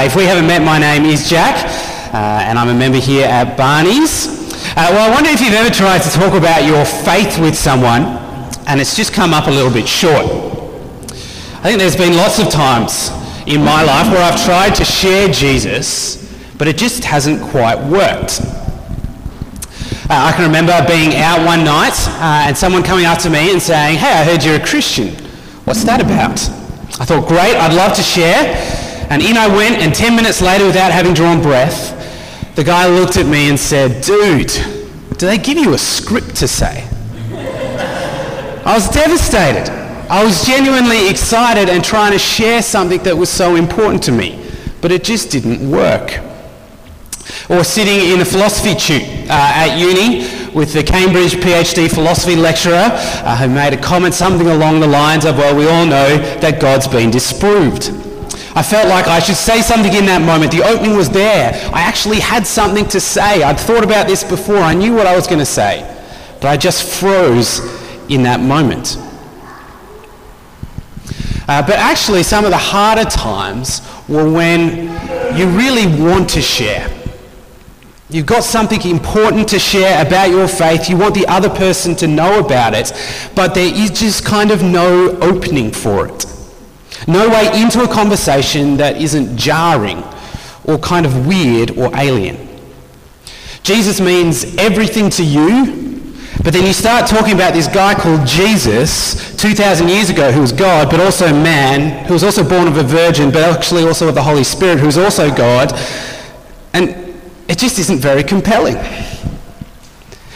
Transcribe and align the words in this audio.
Uh, 0.00 0.04
if 0.04 0.16
we 0.16 0.24
haven't 0.24 0.46
met, 0.46 0.62
my 0.62 0.78
name 0.78 1.04
is 1.04 1.28
Jack, 1.28 1.62
uh, 2.14 2.16
and 2.16 2.58
I'm 2.58 2.70
a 2.70 2.74
member 2.74 2.96
here 2.96 3.26
at 3.26 3.54
Barney's. 3.54 4.28
Uh, 4.72 4.88
well, 4.96 5.10
I 5.10 5.14
wonder 5.14 5.28
if 5.28 5.42
you've 5.42 5.52
ever 5.52 5.68
tried 5.68 5.98
to 5.98 6.08
talk 6.08 6.32
about 6.32 6.64
your 6.64 6.86
faith 6.86 7.38
with 7.38 7.54
someone 7.54 8.16
and 8.66 8.80
it's 8.80 8.96
just 8.96 9.12
come 9.12 9.34
up 9.34 9.46
a 9.46 9.50
little 9.50 9.70
bit 9.70 9.86
short. 9.86 10.24
I 10.24 11.68
think 11.68 11.78
there's 11.78 11.98
been 11.98 12.16
lots 12.16 12.38
of 12.38 12.48
times 12.48 13.10
in 13.46 13.62
my 13.62 13.82
life 13.82 14.10
where 14.10 14.22
I've 14.22 14.42
tried 14.42 14.74
to 14.76 14.86
share 14.86 15.28
Jesus, 15.28 16.16
but 16.56 16.66
it 16.66 16.78
just 16.78 17.04
hasn't 17.04 17.42
quite 17.50 17.76
worked. 17.76 18.40
Uh, 20.08 20.16
I 20.16 20.32
can 20.34 20.46
remember 20.46 20.82
being 20.88 21.14
out 21.16 21.44
one 21.44 21.62
night 21.62 21.92
uh, 22.08 22.48
and 22.48 22.56
someone 22.56 22.82
coming 22.82 23.04
up 23.04 23.18
to 23.18 23.28
me 23.28 23.52
and 23.52 23.60
saying, 23.60 23.98
Hey, 23.98 24.14
I 24.14 24.24
heard 24.24 24.42
you're 24.44 24.56
a 24.56 24.66
Christian. 24.66 25.08
What's 25.66 25.84
that 25.84 26.00
about? 26.00 26.40
I 26.98 27.04
thought, 27.04 27.28
Great, 27.28 27.54
I'd 27.54 27.74
love 27.74 27.94
to 27.96 28.02
share. 28.02 28.79
And 29.10 29.22
in 29.22 29.36
I 29.36 29.48
went, 29.48 29.82
and 29.82 29.92
10 29.92 30.14
minutes 30.14 30.40
later, 30.40 30.64
without 30.64 30.92
having 30.92 31.14
drawn 31.14 31.42
breath, 31.42 32.54
the 32.54 32.62
guy 32.62 32.86
looked 32.86 33.16
at 33.16 33.26
me 33.26 33.48
and 33.48 33.58
said, 33.58 34.02
Dude, 34.04 34.52
do 35.18 35.26
they 35.26 35.36
give 35.36 35.58
you 35.58 35.74
a 35.74 35.78
script 35.78 36.36
to 36.36 36.46
say? 36.46 36.86
I 38.64 38.74
was 38.74 38.88
devastated. 38.88 39.68
I 40.08 40.24
was 40.24 40.46
genuinely 40.46 41.08
excited 41.08 41.68
and 41.68 41.84
trying 41.84 42.12
to 42.12 42.18
share 42.20 42.62
something 42.62 43.02
that 43.02 43.16
was 43.16 43.28
so 43.28 43.56
important 43.56 44.02
to 44.04 44.12
me, 44.12 44.44
but 44.80 44.92
it 44.92 45.02
just 45.02 45.32
didn't 45.32 45.68
work. 45.68 46.20
Or 47.48 47.64
sitting 47.64 48.12
in 48.12 48.20
a 48.20 48.24
philosophy 48.24 48.74
tube 48.74 49.02
uh, 49.28 49.32
at 49.32 49.76
uni 49.76 50.20
with 50.54 50.72
the 50.72 50.84
Cambridge 50.84 51.34
PhD 51.34 51.92
philosophy 51.92 52.36
lecturer 52.36 52.90
uh, 52.92 53.36
who 53.38 53.48
made 53.52 53.72
a 53.72 53.80
comment 53.80 54.14
something 54.14 54.46
along 54.46 54.78
the 54.78 54.86
lines 54.86 55.24
of, 55.24 55.36
well, 55.36 55.56
we 55.56 55.68
all 55.68 55.86
know 55.86 56.16
that 56.40 56.60
God's 56.60 56.86
been 56.86 57.10
disproved. 57.10 57.92
I 58.54 58.62
felt 58.62 58.88
like 58.88 59.06
I 59.06 59.20
should 59.20 59.36
say 59.36 59.62
something 59.62 59.92
in 59.92 60.06
that 60.06 60.22
moment. 60.22 60.50
The 60.50 60.62
opening 60.62 60.96
was 60.96 61.08
there. 61.08 61.52
I 61.72 61.82
actually 61.82 62.18
had 62.18 62.46
something 62.46 62.86
to 62.88 62.98
say. 62.98 63.42
I'd 63.42 63.60
thought 63.60 63.84
about 63.84 64.08
this 64.08 64.24
before. 64.24 64.56
I 64.56 64.74
knew 64.74 64.92
what 64.92 65.06
I 65.06 65.14
was 65.14 65.26
going 65.26 65.38
to 65.38 65.46
say. 65.46 65.86
But 66.40 66.48
I 66.48 66.56
just 66.56 67.00
froze 67.00 67.60
in 68.08 68.24
that 68.24 68.40
moment. 68.40 68.96
Uh, 71.46 71.62
but 71.62 71.76
actually, 71.76 72.22
some 72.22 72.44
of 72.44 72.50
the 72.50 72.58
harder 72.58 73.08
times 73.08 73.82
were 74.08 74.30
when 74.30 74.88
you 75.36 75.46
really 75.48 75.86
want 76.02 76.28
to 76.30 76.42
share. 76.42 76.88
You've 78.08 78.26
got 78.26 78.42
something 78.42 78.84
important 78.90 79.48
to 79.50 79.60
share 79.60 80.04
about 80.04 80.30
your 80.30 80.48
faith. 80.48 80.88
You 80.88 80.96
want 80.96 81.14
the 81.14 81.26
other 81.28 81.48
person 81.48 81.94
to 81.96 82.08
know 82.08 82.40
about 82.40 82.74
it, 82.74 82.92
but 83.36 83.54
there 83.54 83.72
is 83.72 83.90
just 83.90 84.24
kind 84.24 84.50
of 84.50 84.64
no 84.64 85.16
opening 85.20 85.70
for 85.70 86.08
it. 86.08 86.26
No 87.06 87.28
way 87.28 87.50
into 87.60 87.82
a 87.82 87.88
conversation 87.88 88.76
that 88.76 88.96
isn't 88.96 89.36
jarring 89.36 90.02
or 90.64 90.78
kind 90.78 91.06
of 91.06 91.26
weird 91.26 91.76
or 91.78 91.94
alien. 91.96 92.48
Jesus 93.62 94.00
means 94.00 94.56
everything 94.56 95.10
to 95.10 95.24
you, 95.24 96.14
but 96.42 96.52
then 96.52 96.66
you 96.66 96.72
start 96.72 97.06
talking 97.08 97.34
about 97.34 97.52
this 97.52 97.66
guy 97.66 97.94
called 97.94 98.26
Jesus 98.26 99.36
2,000 99.36 99.88
years 99.88 100.08
ago 100.08 100.32
who 100.32 100.40
was 100.40 100.52
God, 100.52 100.90
but 100.90 101.00
also 101.00 101.30
man, 101.30 102.06
who 102.06 102.14
was 102.14 102.24
also 102.24 102.46
born 102.46 102.66
of 102.66 102.76
a 102.78 102.82
virgin, 102.82 103.30
but 103.30 103.42
actually 103.42 103.84
also 103.84 104.08
of 104.08 104.14
the 104.14 104.22
Holy 104.22 104.44
Spirit, 104.44 104.78
who 104.78 104.86
is 104.86 104.96
also 104.96 105.34
God. 105.34 105.72
And 106.72 106.90
it 107.48 107.58
just 107.58 107.78
isn't 107.78 107.98
very 107.98 108.22
compelling. 108.22 108.76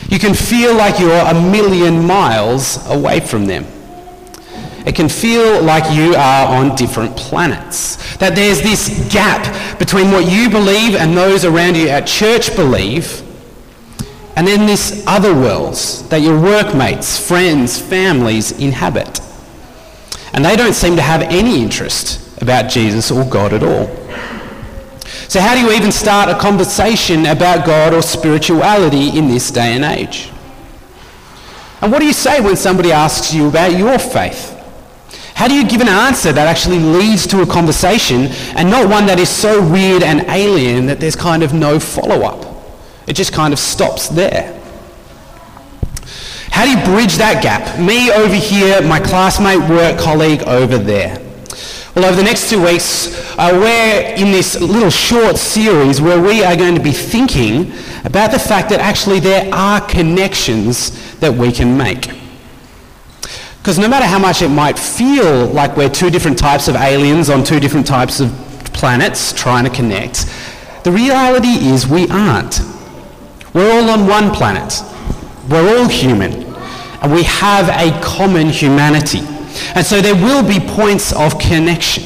You 0.08 0.18
can 0.18 0.34
feel 0.34 0.74
like 0.74 1.00
you're 1.00 1.12
a 1.12 1.34
million 1.34 2.04
miles 2.04 2.86
away 2.88 3.20
from 3.20 3.46
them. 3.46 3.64
It 4.84 4.94
can 4.94 5.08
feel 5.08 5.62
like 5.62 5.94
you 5.96 6.14
are 6.14 6.56
on 6.56 6.77
different 6.77 7.16
planets. 7.16 8.16
That 8.16 8.34
there's 8.34 8.60
this 8.60 9.08
gap 9.12 9.78
between 9.78 10.10
what 10.10 10.30
you 10.30 10.50
believe 10.50 10.94
and 10.94 11.16
those 11.16 11.44
around 11.44 11.76
you 11.76 11.88
at 11.88 12.06
church 12.06 12.54
believe, 12.54 13.22
and 14.36 14.46
then 14.46 14.66
this 14.66 15.04
other 15.06 15.32
worlds 15.32 16.06
that 16.08 16.20
your 16.20 16.41
workmates, 16.41 17.18
friends, 17.18 17.81
families 17.81 18.53
inhabit. 18.53 19.20
And 20.32 20.44
they 20.44 20.56
don't 20.56 20.75
seem 20.75 20.97
to 20.97 21.03
have 21.03 21.22
any 21.22 21.62
interest 21.62 22.42
about 22.42 22.69
Jesus 22.69 23.10
or 23.10 23.25
God 23.25 23.53
at 23.53 23.62
all. 23.62 23.86
So, 25.28 25.41
how 25.41 25.54
do 25.54 25.60
you 25.60 25.72
even 25.72 25.92
start 25.92 26.28
a 26.28 26.38
conversation 26.38 27.26
about 27.26 27.64
God 27.64 27.94
or 27.94 28.03
spirituality 28.03 29.16
in 29.16 29.28
this 29.28 29.50
day 29.50 29.75
and 29.75 29.84
age? 29.84 30.30
And 31.80 31.92
what 31.92 32.00
do 32.00 32.06
you 32.06 32.12
say 32.12 32.41
when 32.41 32.56
somebody 32.56 32.92
asks 32.92 33.32
you 33.32 33.48
about 33.48 33.76
your 33.78 33.98
faith? 33.98 34.53
How 35.34 35.49
do 35.49 35.55
you 35.55 35.67
give 35.67 35.81
an 35.81 35.89
answer 35.89 36.33
that 36.33 36.47
actually 36.47 36.78
leads 36.78 37.27
to 37.27 37.43
a 37.43 37.47
conversation 37.47 38.28
and 38.56 38.71
not 38.71 38.89
one 38.89 39.06
that 39.06 39.19
is 39.19 39.28
so 39.28 39.61
weird 39.61 40.03
and 40.03 40.21
alien 40.28 40.87
that 40.87 41.00
there's 41.00 41.17
kind 41.17 41.43
of 41.43 41.53
no 41.53 41.81
follow-up? 41.81 42.47
It 43.06 43.15
just 43.15 43.33
kind 43.33 43.53
of 43.53 43.59
stops 43.59 44.09
there. 44.09 44.61
How 46.50 46.65
do 46.65 46.71
you 46.71 46.84
bridge 46.84 47.17
that 47.17 47.43
gap? 47.43 47.81
Me 47.81 48.12
over 48.12 48.34
here, 48.34 48.81
my 48.83 49.00
classmate, 49.00 49.69
work 49.69 49.99
colleague 49.99 50.45
over 50.45 50.78
there. 50.78 51.19
Well, 51.97 52.05
over 52.05 52.16
the 52.16 52.22
next 52.22 52.49
two 52.49 52.62
weeks, 52.62 53.09
uh, 53.37 53.51
we're 53.53 54.15
in 54.16 54.31
this 54.31 54.61
little 54.61 54.91
short 54.91 55.37
series 55.37 56.01
where 56.01 56.21
we 56.22 56.45
are 56.45 56.56
going 56.56 56.77
to 56.77 56.83
be 56.83 56.93
thinking 56.93 57.72
about 58.05 58.31
the 58.31 58.39
fact 58.39 58.71
that 58.71 58.78
actually 58.81 59.19
there 59.19 59.53
are 59.53 59.81
connections 59.81 61.19
that 61.19 61.34
we 61.34 61.51
can 61.51 61.77
make. 61.77 62.23
Because 63.64 63.78
no 63.78 63.88
matter 63.88 64.04
how 64.04 64.19
much 64.19 64.42
it 64.42 64.50
might 64.50 64.78
feel 64.78 65.47
like 65.47 65.75
we're 65.75 65.88
two 65.88 66.10
different 66.10 66.36
types 66.38 66.69
of 66.69 66.76
aliens 66.76 67.30
on 67.30 67.42
two 67.42 67.58
different 67.58 67.86
types 67.86 68.20
of 68.20 68.30
planets 68.75 69.32
trying 69.32 69.64
to 69.64 69.70
connect, 69.70 70.26
the 70.82 70.92
reality 70.92 71.48
is 71.48 71.86
we 71.86 72.06
aren't. 72.08 72.60
We're 73.54 73.72
all 73.72 73.88
on 73.88 74.06
one 74.06 74.32
planet. 74.32 74.82
We're 75.48 75.78
all 75.78 75.88
human. 75.88 76.44
And 77.00 77.10
we 77.10 77.22
have 77.22 77.70
a 77.70 77.98
common 78.04 78.50
humanity. 78.50 79.20
And 79.74 79.86
so 79.86 80.03
there 80.03 80.14
will 80.14 80.47
be 80.47 80.60
points 80.60 81.14
of 81.14 81.38
connection. 81.38 82.04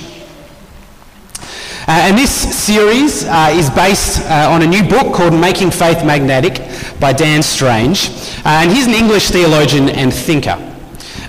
Uh, 1.41 2.07
and 2.07 2.17
this 2.17 2.31
series 2.31 3.25
uh, 3.25 3.51
is 3.53 3.69
based 3.71 4.21
uh, 4.31 4.49
on 4.49 4.63
a 4.63 4.67
new 4.67 4.85
book 4.85 5.13
called 5.13 5.35
Making 5.35 5.73
Faith 5.73 6.05
Magnetic 6.05 6.63
by 7.01 7.13
Dan 7.13 7.43
Strange. 7.43 8.11
Uh, 8.45 8.63
and 8.63 8.71
he's 8.71 8.87
an 8.87 8.95
English 8.95 9.31
theologian 9.31 9.89
and 9.89 10.15
thinker. 10.15 10.77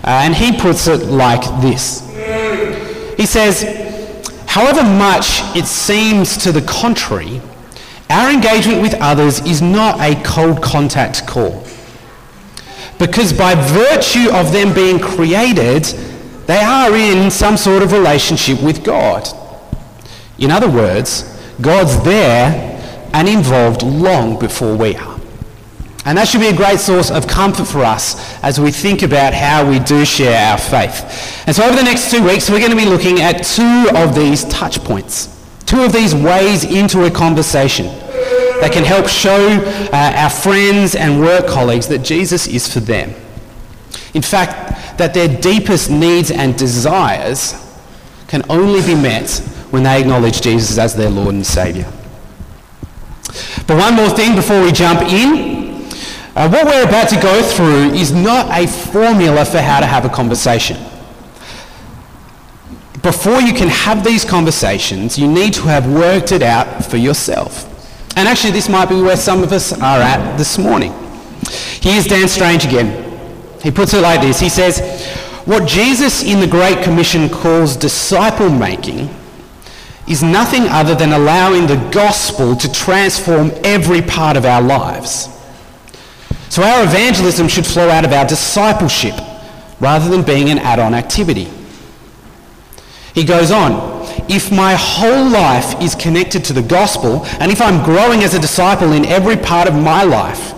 Uh, 0.04 0.22
and 0.24 0.36
he 0.36 0.58
puts 0.58 0.88
it 0.88 1.06
like 1.08 1.44
this. 1.62 2.08
He 3.18 3.26
says, 3.26 3.64
however 4.48 4.84
much 4.84 5.42
it 5.56 5.66
seems 5.66 6.38
to 6.38 6.52
the 6.52 6.62
contrary, 6.62 7.42
our 8.10 8.32
engagement 8.32 8.82
with 8.82 8.96
others 8.96 9.40
is 9.42 9.62
not 9.62 10.00
a 10.00 10.22
cold 10.24 10.64
contact 10.64 11.28
call. 11.28 11.64
Because 12.98 13.32
by 13.32 13.56
virtue 13.56 14.32
of 14.32 14.52
them 14.52 14.74
being 14.74 15.00
created, 15.00 15.84
they 16.48 16.60
are 16.60 16.94
in 16.96 17.30
some 17.30 17.58
sort 17.58 17.84
of 17.84 17.92
relationship 17.92 18.62
with 18.64 18.84
God. 18.84 19.28
In 20.38 20.50
other 20.50 20.70
words, 20.70 21.24
God's 21.62 22.02
there 22.04 23.10
and 23.14 23.28
involved 23.28 23.84
long 23.84 24.40
before 24.40 24.76
we 24.76 24.96
are. 24.96 25.19
And 26.10 26.18
that 26.18 26.28
should 26.28 26.42
be 26.42 26.48
a 26.48 26.56
great 26.56 26.80
source 26.80 27.12
of 27.12 27.28
comfort 27.28 27.66
for 27.66 27.84
us 27.84 28.36
as 28.42 28.60
we 28.60 28.72
think 28.72 29.04
about 29.04 29.32
how 29.32 29.70
we 29.70 29.78
do 29.78 30.04
share 30.04 30.44
our 30.52 30.58
faith. 30.58 31.44
And 31.46 31.56
so 31.56 31.64
over 31.64 31.76
the 31.76 31.84
next 31.84 32.10
two 32.10 32.24
weeks, 32.26 32.50
we're 32.50 32.58
going 32.58 32.72
to 32.72 32.76
be 32.76 32.88
looking 32.88 33.22
at 33.22 33.44
two 33.44 33.92
of 33.96 34.16
these 34.16 34.44
touch 34.46 34.84
points, 34.84 35.28
two 35.68 35.84
of 35.84 35.94
these 35.94 36.16
ways 36.16 36.64
into 36.64 37.06
a 37.06 37.12
conversation 37.12 37.86
that 37.86 38.72
can 38.74 38.84
help 38.84 39.08
show 39.08 39.50
uh, 39.94 40.14
our 40.16 40.32
friends 40.32 40.96
and 40.96 41.20
work 41.20 41.46
colleagues 41.46 41.88
that 41.90 42.00
Jesus 42.00 42.48
is 42.48 42.68
for 42.68 42.80
them. 42.80 43.14
In 44.16 44.24
fact, 44.24 44.98
that 44.98 45.14
their 45.14 45.28
deepest 45.28 45.92
needs 45.92 46.32
and 46.32 46.58
desires 46.58 47.54
can 48.28 48.42
only 48.50 48.82
be 48.82 49.00
met 49.00 49.30
when 49.70 49.84
they 49.84 50.02
acknowledge 50.02 50.42
Jesus 50.42 50.80
as 50.80 50.96
their 50.96 51.12
Lord 51.12 51.36
and 51.36 51.46
Saviour. 51.46 51.86
But 53.68 53.78
one 53.78 53.94
more 53.94 54.10
thing 54.10 54.36
before 54.36 54.64
we 54.64 54.72
jump 54.72 55.02
in. 55.02 55.59
Uh, 56.40 56.48
what 56.48 56.66
we're 56.66 56.88
about 56.88 57.10
to 57.10 57.20
go 57.20 57.44
through 57.44 57.94
is 57.94 58.14
not 58.14 58.48
a 58.58 58.66
formula 58.66 59.44
for 59.44 59.60
how 59.60 59.82
to 59.82 59.86
have 59.86 60.06
a 60.06 60.10
conversation. 60.10 60.78
Before 63.02 63.42
you 63.42 63.52
can 63.52 63.68
have 63.68 64.06
these 64.06 64.24
conversations, 64.24 65.20
you 65.20 65.30
need 65.30 65.52
to 65.56 65.64
have 65.64 65.86
worked 65.92 66.32
it 66.32 66.42
out 66.42 66.86
for 66.86 66.96
yourself. 66.96 67.66
And 68.16 68.26
actually, 68.26 68.52
this 68.52 68.70
might 68.70 68.88
be 68.88 69.02
where 69.02 69.18
some 69.18 69.44
of 69.44 69.52
us 69.52 69.74
are 69.74 70.00
at 70.00 70.38
this 70.38 70.58
morning. 70.58 70.94
Here's 71.82 72.06
Dan 72.06 72.30
Strange 72.30 72.64
again. 72.64 73.20
He 73.62 73.70
puts 73.70 73.94
it 73.94 74.00
like 74.00 74.22
this. 74.22 74.40
He 74.40 74.48
says, 74.48 75.06
what 75.46 75.68
Jesus 75.68 76.24
in 76.24 76.40
the 76.40 76.48
Great 76.48 76.82
Commission 76.86 77.28
calls 77.28 77.76
disciple 77.76 78.50
making 78.50 79.10
is 80.08 80.24
nothing 80.24 80.70
other 80.70 80.96
than 80.96 81.12
allowing 81.12 81.68
the 81.68 81.90
gospel 81.92 82.56
to 82.56 82.72
transform 82.72 83.52
every 83.66 84.02
part 84.02 84.38
of 84.38 84.46
our 84.46 84.62
lives. 84.62 85.36
So 86.50 86.64
our 86.64 86.84
evangelism 86.84 87.48
should 87.48 87.66
flow 87.66 87.90
out 87.90 88.06
of 88.06 88.12
our 88.12 88.26
discipleship 88.26 89.14
rather 89.80 90.10
than 90.10 90.24
being 90.24 90.50
an 90.50 90.58
add-on 90.58 90.94
activity. 90.94 91.48
He 93.14 93.24
goes 93.24 93.52
on, 93.52 94.00
if 94.30 94.52
my 94.52 94.76
whole 94.76 95.30
life 95.30 95.82
is 95.82 95.96
connected 95.96 96.44
to 96.46 96.54
the 96.54 96.62
gospel, 96.62 97.26
and 97.40 97.52
if 97.52 97.62
I'm 97.62 97.84
growing 97.84 98.24
as 98.24 98.34
a 98.34 98.40
disciple 98.40 98.92
in 98.94 99.06
every 99.06 99.38
part 99.38 99.68
of 99.68 99.76
my 99.76 100.04
life, 100.04 100.54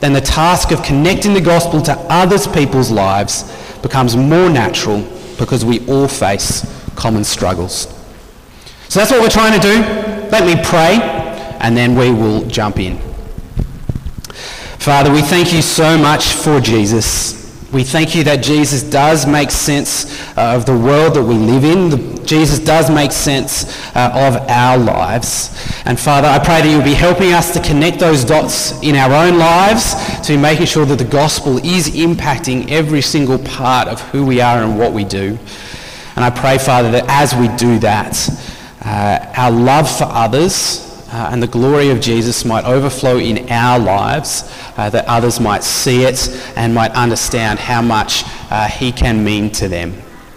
then 0.00 0.12
the 0.12 0.20
task 0.20 0.72
of 0.72 0.82
connecting 0.82 1.34
the 1.34 1.40
gospel 1.40 1.80
to 1.82 1.92
others 2.08 2.46
people's 2.46 2.90
lives 2.90 3.44
becomes 3.82 4.16
more 4.16 4.48
natural 4.48 5.02
because 5.38 5.64
we 5.64 5.86
all 5.86 6.08
face 6.08 6.64
common 6.96 7.24
struggles. 7.24 7.86
So 8.88 8.98
that's 8.98 9.10
what 9.10 9.20
we're 9.20 9.28
trying 9.28 9.60
to 9.60 9.66
do. 9.66 9.80
Let 10.30 10.44
me 10.44 10.60
pray 10.64 10.98
and 11.60 11.76
then 11.76 11.94
we 11.94 12.10
will 12.10 12.46
jump 12.46 12.78
in. 12.78 13.09
Father, 14.80 15.12
we 15.12 15.20
thank 15.20 15.52
you 15.52 15.60
so 15.60 15.98
much 15.98 16.32
for 16.32 16.58
Jesus. 16.58 17.36
We 17.70 17.84
thank 17.84 18.14
you 18.14 18.24
that 18.24 18.42
Jesus 18.42 18.82
does 18.82 19.26
make 19.26 19.50
sense 19.50 20.18
uh, 20.38 20.56
of 20.56 20.64
the 20.64 20.72
world 20.72 21.16
that 21.16 21.22
we 21.22 21.34
live 21.34 21.64
in. 21.64 21.90
The, 21.90 22.24
Jesus 22.24 22.58
does 22.58 22.90
make 22.90 23.12
sense 23.12 23.78
uh, 23.94 24.10
of 24.14 24.36
our 24.48 24.78
lives. 24.78 25.50
And 25.84 26.00
Father, 26.00 26.28
I 26.28 26.38
pray 26.38 26.62
that 26.62 26.70
you'll 26.70 26.82
be 26.82 26.94
helping 26.94 27.32
us 27.32 27.52
to 27.52 27.60
connect 27.60 27.98
those 27.98 28.24
dots 28.24 28.82
in 28.82 28.96
our 28.96 29.12
own 29.12 29.38
lives 29.38 29.94
to 30.26 30.38
making 30.38 30.64
sure 30.64 30.86
that 30.86 30.96
the 30.96 31.04
gospel 31.04 31.58
is 31.58 31.90
impacting 31.90 32.70
every 32.70 33.02
single 33.02 33.38
part 33.38 33.86
of 33.86 34.00
who 34.12 34.24
we 34.24 34.40
are 34.40 34.62
and 34.62 34.78
what 34.78 34.94
we 34.94 35.04
do. 35.04 35.38
And 36.16 36.24
I 36.24 36.30
pray, 36.30 36.56
Father, 36.56 36.90
that 36.92 37.04
as 37.06 37.34
we 37.34 37.54
do 37.58 37.78
that, 37.80 38.16
uh, 38.82 39.30
our 39.36 39.50
love 39.50 39.94
for 39.94 40.04
others 40.04 40.89
uh, 41.12 41.30
and 41.32 41.42
the 41.42 41.46
glory 41.46 41.90
of 41.90 42.00
Jesus 42.00 42.44
might 42.44 42.64
overflow 42.64 43.18
in 43.18 43.50
our 43.50 43.78
lives, 43.78 44.44
uh, 44.76 44.88
that 44.90 45.04
others 45.06 45.40
might 45.40 45.64
see 45.64 46.04
it 46.04 46.28
and 46.56 46.74
might 46.74 46.92
understand 46.92 47.58
how 47.58 47.82
much 47.82 48.22
uh, 48.50 48.68
he 48.68 48.92
can 48.92 49.24
mean 49.24 49.50
to 49.50 49.68
them. 49.68 49.94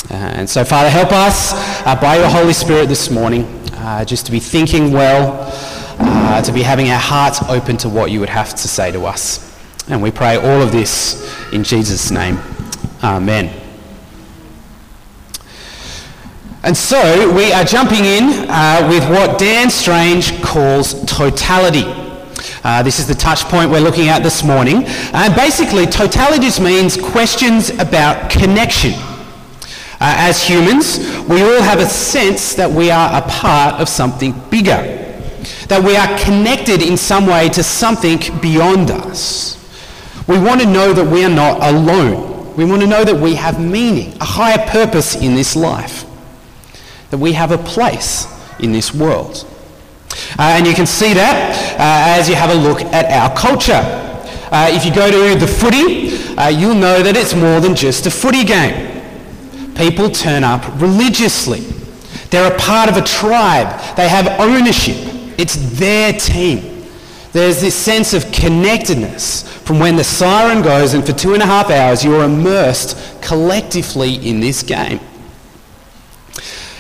Uh, 0.10 0.14
and 0.14 0.50
so, 0.50 0.64
Father, 0.64 0.90
help 0.90 1.12
us 1.12 1.54
uh, 1.86 1.96
by 2.00 2.18
your 2.18 2.30
Holy 2.30 2.54
Spirit 2.54 2.88
this 2.88 3.10
morning 3.10 3.60
just 4.06 4.26
to 4.26 4.32
be 4.32 4.40
thinking 4.40 4.92
well, 4.92 5.52
to 6.42 6.52
be 6.52 6.62
having 6.62 6.90
our 6.90 7.00
hearts 7.00 7.42
open 7.50 7.78
to 7.78 7.90
what 7.90 8.10
you 8.10 8.20
would 8.20 8.30
have 8.30 8.50
to 8.50 8.68
say 8.68 8.92
to 8.92 9.06
us. 9.06 9.54
And 9.90 10.02
we 10.02 10.12
pray 10.12 10.38
all 10.38 10.62
of 10.62 10.72
this 10.72 11.22
in 11.52 11.64
Jesus' 11.64 12.10
name. 12.10 12.40
Amen. 13.04 13.63
And 16.66 16.78
so 16.78 17.30
we 17.36 17.52
are 17.52 17.66
jumping 17.66 18.06
in 18.06 18.50
uh, 18.50 18.88
with 18.90 19.04
what 19.10 19.38
Dan 19.38 19.70
Strange 19.70 20.42
calls 20.42 21.04
totality. 21.04 21.84
Uh, 22.64 22.82
this 22.82 23.00
is 23.00 23.08
the 23.08 23.14
touch 23.14 23.44
point 23.44 23.70
we're 23.70 23.82
looking 23.82 24.08
at 24.08 24.24
this 24.24 24.46
morning. 24.46 24.86
And 25.12 25.36
basically, 25.36 25.86
totality 25.86 26.40
just 26.46 26.62
means 26.62 26.96
questions 26.96 27.70
about 27.70 28.32
connection. 28.32 28.94
Uh, 28.94 30.16
as 30.16 30.42
humans, 30.42 31.00
we 31.28 31.42
all 31.42 31.62
have 31.62 31.80
a 31.80 31.86
sense 31.86 32.56
that 32.56 32.72
we 32.72 32.90
are 32.90 33.22
a 33.22 33.22
part 33.28 33.82
of 33.82 33.90
something 33.90 34.32
bigger, 34.50 34.82
that 35.68 35.84
we 35.84 35.98
are 35.98 36.18
connected 36.20 36.82
in 36.82 36.96
some 36.96 37.28
way 37.28 37.50
to 37.50 37.62
something 37.62 38.20
beyond 38.42 38.90
us. 38.90 39.60
We 40.30 40.40
want 40.40 40.62
to 40.62 40.68
know 40.68 40.94
that 40.94 41.12
we 41.12 41.26
are 41.26 41.30
not 41.30 41.62
alone. 41.62 42.56
We 42.56 42.64
want 42.64 42.82
to 42.84 42.88
know 42.88 43.04
that 43.04 43.16
we 43.16 43.36
have 43.36 43.60
meaning, 43.60 44.16
a 44.22 44.26
higher 44.26 44.66
purpose 44.70 45.16
in 45.16 45.36
this 45.36 45.58
life 45.58 46.06
that 47.14 47.20
we 47.20 47.32
have 47.32 47.52
a 47.52 47.60
place 47.60 48.26
in 48.60 48.72
this 48.72 48.92
world. 48.92 49.46
Uh, 50.40 50.58
and 50.58 50.66
you 50.66 50.74
can 50.74 50.88
see 50.88 51.14
that 51.14 51.54
uh, 51.74 52.20
as 52.20 52.28
you 52.28 52.34
have 52.34 52.50
a 52.50 52.56
look 52.56 52.82
at 52.82 53.06
our 53.06 53.38
culture. 53.38 53.84
Uh, 54.52 54.68
if 54.72 54.84
you 54.84 54.92
go 54.92 55.12
to 55.12 55.40
the 55.40 55.46
footy, 55.46 56.18
uh, 56.38 56.48
you'll 56.48 56.74
know 56.74 57.04
that 57.04 57.16
it's 57.16 57.36
more 57.36 57.60
than 57.60 57.76
just 57.76 58.08
a 58.08 58.10
footy 58.10 58.44
game. 58.44 59.04
People 59.76 60.10
turn 60.10 60.44
up 60.44 60.66
religiously. 60.82 61.60
They're 62.32 62.52
a 62.52 62.58
part 62.58 62.90
of 62.90 62.98
a 62.98 63.04
tribe. 63.04 63.96
They 63.96 64.10
have 64.10 64.40
ownership. 64.40 64.98
It's 65.38 65.78
their 65.78 66.14
team. 66.14 66.84
There's 67.32 67.62
this 67.62 67.76
sense 67.76 68.16
of 68.16 68.32
connectedness 68.32 69.44
from 69.60 69.78
when 69.78 69.98
the 69.98 70.04
siren 70.04 70.64
goes 70.64 70.96
and 70.96 71.06
for 71.06 71.14
two 71.14 71.36
and 71.36 71.44
a 71.44 71.46
half 71.46 71.70
hours 71.70 72.04
you're 72.04 72.24
immersed 72.24 73.22
collectively 73.22 74.16
in 74.28 74.40
this 74.40 74.64
game. 74.64 75.00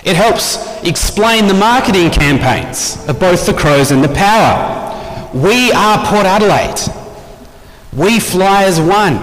It 0.06 0.16
helps 0.16 0.84
explain 0.84 1.48
the 1.48 1.54
marketing 1.54 2.10
campaigns 2.10 2.98
of 3.08 3.20
both 3.20 3.46
the 3.46 3.54
Crows 3.54 3.92
and 3.92 4.04
the 4.04 4.14
Power. 4.14 5.32
We 5.34 5.72
are 5.72 6.06
Port 6.06 6.26
Adelaide. 6.26 6.80
We 7.94 8.20
fly 8.20 8.64
as 8.66 8.82
one. 8.82 9.16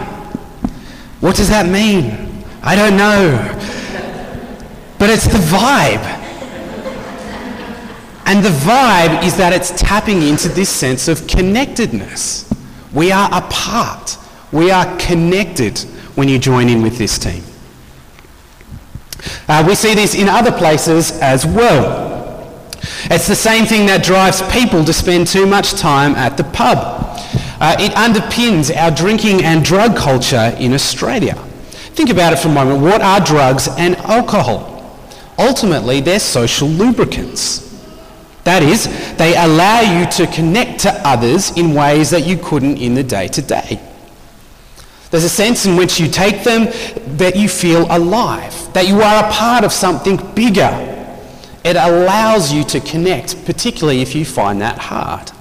What 1.21 1.37
does 1.37 1.49
that 1.51 1.69
mean? 1.69 2.45
I 2.63 2.77
don't 2.77 2.97
know. 2.97 3.37
But 4.99 5.11
it's 5.11 5.27
the 5.27 5.39
vibe. 5.39 6.19
And 8.25 8.45
the 8.45 8.51
vibe 8.51 9.25
is 9.25 9.37
that 9.37 9.53
it's 9.53 9.71
tapping 9.81 10.23
into 10.23 10.49
this 10.49 10.71
sense 10.71 11.09
of 11.09 11.27
connectedness. 11.27 12.51
We 12.95 13.13
are 13.13 13.29
a 13.33 13.43
part. 13.51 14.17
We 14.53 14.71
are 14.71 14.97
connected 14.99 15.79
when 16.15 16.29
you 16.29 16.39
join 16.39 16.69
in 16.69 16.81
with 16.81 16.97
this 16.97 17.19
team. 17.19 17.43
Uh, 19.49 19.65
we 19.67 19.75
see 19.75 19.95
this 19.95 20.15
in 20.15 20.29
other 20.29 20.53
places 20.53 21.19
as 21.21 21.47
well. 21.47 22.09
It's 23.05 23.27
the 23.27 23.35
same 23.35 23.67
thing 23.67 23.87
that 23.87 24.05
drives 24.05 24.43
people 24.53 24.85
to 24.85 24.93
spend 24.93 25.27
too 25.27 25.47
much 25.47 25.73
time 25.73 26.15
at 26.15 26.37
the 26.37 26.45
pub. 26.45 26.79
Uh, 27.61 27.77
it 27.79 27.93
underpins 27.93 28.75
our 28.75 28.91
drinking 28.91 29.45
and 29.45 29.65
drug 29.65 29.97
culture 29.97 30.55
in 30.59 30.73
Australia. 30.73 31.35
Think 31.95 32.09
about 32.09 32.33
it 32.33 32.39
for 32.39 32.49
a 32.49 32.53
moment. 32.53 32.81
What 32.81 33.03
are 33.03 33.21
drugs 33.21 33.69
and 33.77 33.97
alcohol? 33.97 34.99
Ultimately, 35.39 36.01
they're 36.01 36.21
social 36.21 36.69
lubricants. 36.69 37.69
That 38.45 38.63
is, 38.63 38.87
they 39.17 39.37
allow 39.37 39.81
you 39.81 40.11
to 40.13 40.27
connect 40.35 40.81
to 40.81 40.93
others 41.07 41.57
in 41.59 41.75
ways 41.75 42.11
that 42.11 42.27
you 42.27 42.39
couldn't 42.39 42.79
in 42.79 42.95
the 42.95 43.03
day 43.03 43.29
to 43.29 43.43
day. 43.43 43.81
There's 45.11 45.25
a 45.25 45.29
sense 45.29 45.67
in 45.67 45.77
which 45.77 45.99
you 45.99 46.09
take 46.09 46.45
them 46.45 46.67
that 47.17 47.35
you 47.35 47.49
feel 47.49 47.87
alive, 47.91 48.73
that 48.75 48.87
you 48.87 49.03
are 49.03 49.25
a 49.25 49.33
part 49.33 49.65
of 49.65 49.73
something 49.73 50.17
bigger. 50.35 50.87
It 51.65 51.77
allows 51.77 52.53
you 52.53 52.65
to 52.65 52.81
connect, 52.81 53.45
particularly 53.45 54.03
if 54.03 54.15
you 54.15 54.25
find 54.25 54.61
that 54.61 54.79
hard. 54.79 55.33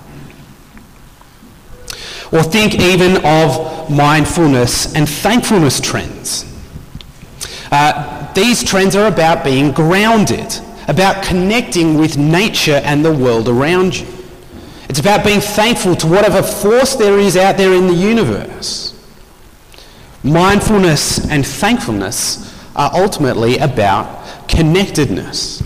Or 2.31 2.43
think 2.43 2.75
even 2.75 3.23
of 3.23 3.89
mindfulness 3.89 4.95
and 4.95 5.07
thankfulness 5.07 5.79
trends. 5.79 6.45
Uh, 7.71 8.31
these 8.33 8.63
trends 8.63 8.95
are 8.95 9.07
about 9.07 9.43
being 9.43 9.71
grounded, 9.71 10.55
about 10.87 11.23
connecting 11.23 11.97
with 11.97 12.17
nature 12.17 12.81
and 12.83 13.05
the 13.05 13.13
world 13.13 13.47
around 13.47 13.99
you. 13.99 14.07
It's 14.89 14.99
about 14.99 15.23
being 15.23 15.39
thankful 15.39 15.95
to 15.97 16.07
whatever 16.07 16.41
force 16.41 16.95
there 16.95 17.19
is 17.19 17.37
out 17.37 17.57
there 17.57 17.73
in 17.73 17.87
the 17.87 17.93
universe. 17.93 18.98
Mindfulness 20.23 21.29
and 21.29 21.45
thankfulness 21.45 22.53
are 22.75 22.91
ultimately 22.93 23.57
about 23.57 24.47
connectedness. 24.47 25.61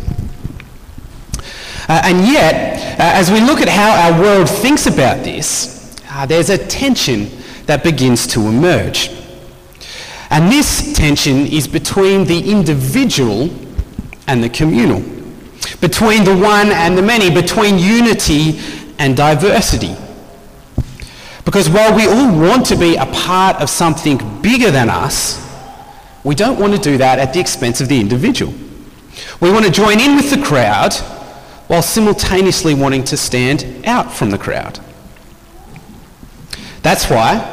Uh, 1.90 2.02
and 2.06 2.26
yet, 2.28 3.00
uh, 3.00 3.04
as 3.04 3.32
we 3.32 3.42
look 3.42 3.60
at 3.60 3.68
how 3.68 3.92
our 3.92 4.22
world 4.22 4.50
thinks 4.50 4.86
about 4.86 5.24
this, 5.24 5.96
uh, 6.12 6.26
there's 6.26 6.50
a 6.50 6.58
tension 6.58 7.30
that 7.66 7.84
begins 7.84 8.28
to 8.28 8.42
emerge. 8.42 9.10
And 10.30 10.52
this 10.52 10.94
tension 10.94 11.46
is 11.46 11.68
between 11.68 12.26
the 12.26 12.50
individual 12.50 13.50
and 14.28 14.44
the 14.44 14.50
communal, 14.50 15.02
between 15.82 16.24
the 16.24 16.36
one 16.36 16.72
and 16.72 16.98
the 16.98 17.02
many, 17.02 17.30
between 17.34 17.78
unity 17.78 18.60
and 18.98 19.18
diversity. 19.18 19.96
Because 21.46 21.70
while 21.70 21.96
we 21.96 22.06
all 22.08 22.40
want 22.40 22.66
to 22.68 22.76
be 22.76 22.96
a 22.96 23.06
part 23.06 23.62
of 23.62 23.70
something 23.70 24.42
bigger 24.42 24.72
than 24.72 24.90
us, 24.90 25.40
we 26.24 26.36
don't 26.36 26.60
want 26.60 26.74
to 26.74 26.80
do 26.80 26.98
that 26.98 27.20
at 27.20 27.34
the 27.34 27.40
expense 27.40 27.82
of 27.82 27.90
the 27.90 28.00
individual. 28.00 28.54
We 29.42 29.52
want 29.52 29.66
to 29.66 29.72
join 29.72 30.00
in 30.00 30.16
with 30.16 30.30
the 30.30 30.42
crowd 30.42 30.94
while 31.68 31.82
simultaneously 31.82 32.74
wanting 32.74 33.04
to 33.06 33.18
stand 33.18 33.86
out 33.86 34.12
from 34.12 34.30
the 34.30 34.38
crowd. 34.38 34.80
That's 36.82 37.10
why 37.10 37.50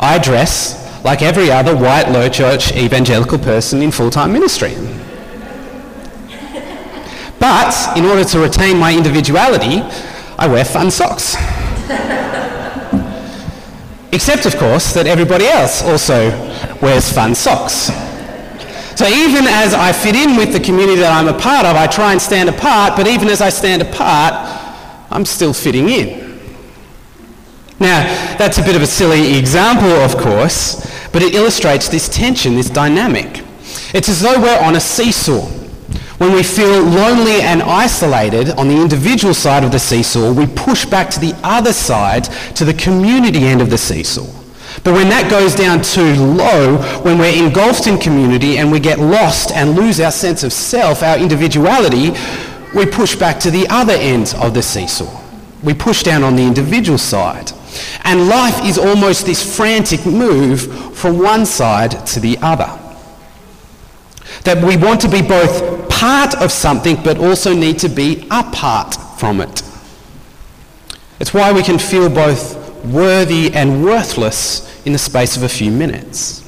I 0.00 0.18
dress 0.18 0.78
like 1.04 1.22
every 1.22 1.50
other 1.50 1.76
white 1.76 2.08
low 2.10 2.28
church 2.28 2.72
evangelical 2.72 3.38
person 3.38 3.82
in 3.82 3.90
full-time 3.90 4.32
ministry. 4.32 4.74
But 7.38 7.96
in 7.96 8.04
order 8.04 8.24
to 8.24 8.38
retain 8.38 8.78
my 8.78 8.94
individuality, 8.94 9.82
I 10.38 10.46
wear 10.46 10.64
fun 10.64 10.90
socks. 10.90 11.36
Except, 14.12 14.44
of 14.44 14.56
course, 14.56 14.92
that 14.92 15.06
everybody 15.06 15.46
else 15.46 15.82
also 15.82 16.30
wears 16.80 17.10
fun 17.10 17.34
socks. 17.34 17.90
So 18.94 19.08
even 19.08 19.46
as 19.46 19.72
I 19.72 19.90
fit 19.90 20.14
in 20.14 20.36
with 20.36 20.52
the 20.52 20.60
community 20.60 21.00
that 21.00 21.12
I'm 21.12 21.34
a 21.34 21.38
part 21.38 21.64
of, 21.64 21.76
I 21.76 21.86
try 21.86 22.12
and 22.12 22.20
stand 22.20 22.50
apart, 22.50 22.94
but 22.94 23.06
even 23.06 23.28
as 23.28 23.40
I 23.40 23.48
stand 23.48 23.80
apart, 23.80 24.34
I'm 25.10 25.24
still 25.24 25.54
fitting 25.54 25.88
in. 25.88 26.38
Now, 27.80 28.04
that's 28.36 28.58
a 28.58 28.62
bit 28.62 28.76
of 28.76 28.82
a 28.82 28.86
silly 28.86 29.38
example, 29.38 29.88
of 29.88 30.16
course, 30.18 30.86
but 31.10 31.22
it 31.22 31.34
illustrates 31.34 31.88
this 31.88 32.08
tension, 32.08 32.54
this 32.54 32.70
dynamic. 32.70 33.42
It's 33.94 34.08
as 34.08 34.20
though 34.20 34.40
we're 34.40 34.60
on 34.62 34.76
a 34.76 34.80
seesaw. 34.80 35.61
When 36.22 36.34
we 36.34 36.44
feel 36.44 36.84
lonely 36.84 37.40
and 37.40 37.60
isolated 37.64 38.50
on 38.50 38.68
the 38.68 38.80
individual 38.80 39.34
side 39.34 39.64
of 39.64 39.72
the 39.72 39.80
seesaw, 39.80 40.32
we 40.32 40.46
push 40.46 40.84
back 40.84 41.10
to 41.10 41.18
the 41.18 41.34
other 41.42 41.72
side, 41.72 42.26
to 42.54 42.64
the 42.64 42.74
community 42.74 43.40
end 43.40 43.60
of 43.60 43.70
the 43.70 43.76
seesaw. 43.76 44.28
But 44.84 44.94
when 44.94 45.08
that 45.08 45.28
goes 45.28 45.52
down 45.56 45.82
too 45.82 46.14
low, 46.14 46.76
when 47.02 47.18
we're 47.18 47.44
engulfed 47.44 47.88
in 47.88 47.98
community 47.98 48.58
and 48.58 48.70
we 48.70 48.78
get 48.78 49.00
lost 49.00 49.50
and 49.50 49.74
lose 49.74 49.98
our 49.98 50.12
sense 50.12 50.44
of 50.44 50.52
self, 50.52 51.02
our 51.02 51.18
individuality, 51.18 52.12
we 52.72 52.86
push 52.86 53.16
back 53.16 53.40
to 53.40 53.50
the 53.50 53.66
other 53.68 53.94
end 53.94 54.32
of 54.40 54.54
the 54.54 54.62
seesaw. 54.62 55.20
We 55.64 55.74
push 55.74 56.04
down 56.04 56.22
on 56.22 56.36
the 56.36 56.44
individual 56.44 56.98
side. 56.98 57.50
And 58.04 58.28
life 58.28 58.64
is 58.64 58.78
almost 58.78 59.26
this 59.26 59.56
frantic 59.56 60.06
move 60.06 60.96
from 60.96 61.18
one 61.18 61.46
side 61.46 62.06
to 62.06 62.20
the 62.20 62.38
other. 62.42 62.78
That 64.44 64.62
we 64.64 64.76
want 64.76 65.00
to 65.00 65.08
be 65.08 65.20
both 65.20 65.71
part 66.02 66.34
of 66.42 66.50
something 66.50 67.00
but 67.04 67.16
also 67.16 67.54
need 67.54 67.78
to 67.78 67.88
be 67.88 68.26
apart 68.28 68.92
from 69.20 69.40
it. 69.40 69.62
It's 71.20 71.32
why 71.32 71.52
we 71.52 71.62
can 71.62 71.78
feel 71.78 72.10
both 72.10 72.84
worthy 72.84 73.52
and 73.54 73.84
worthless 73.84 74.84
in 74.84 74.92
the 74.92 74.98
space 74.98 75.36
of 75.36 75.44
a 75.44 75.48
few 75.48 75.70
minutes. 75.70 76.40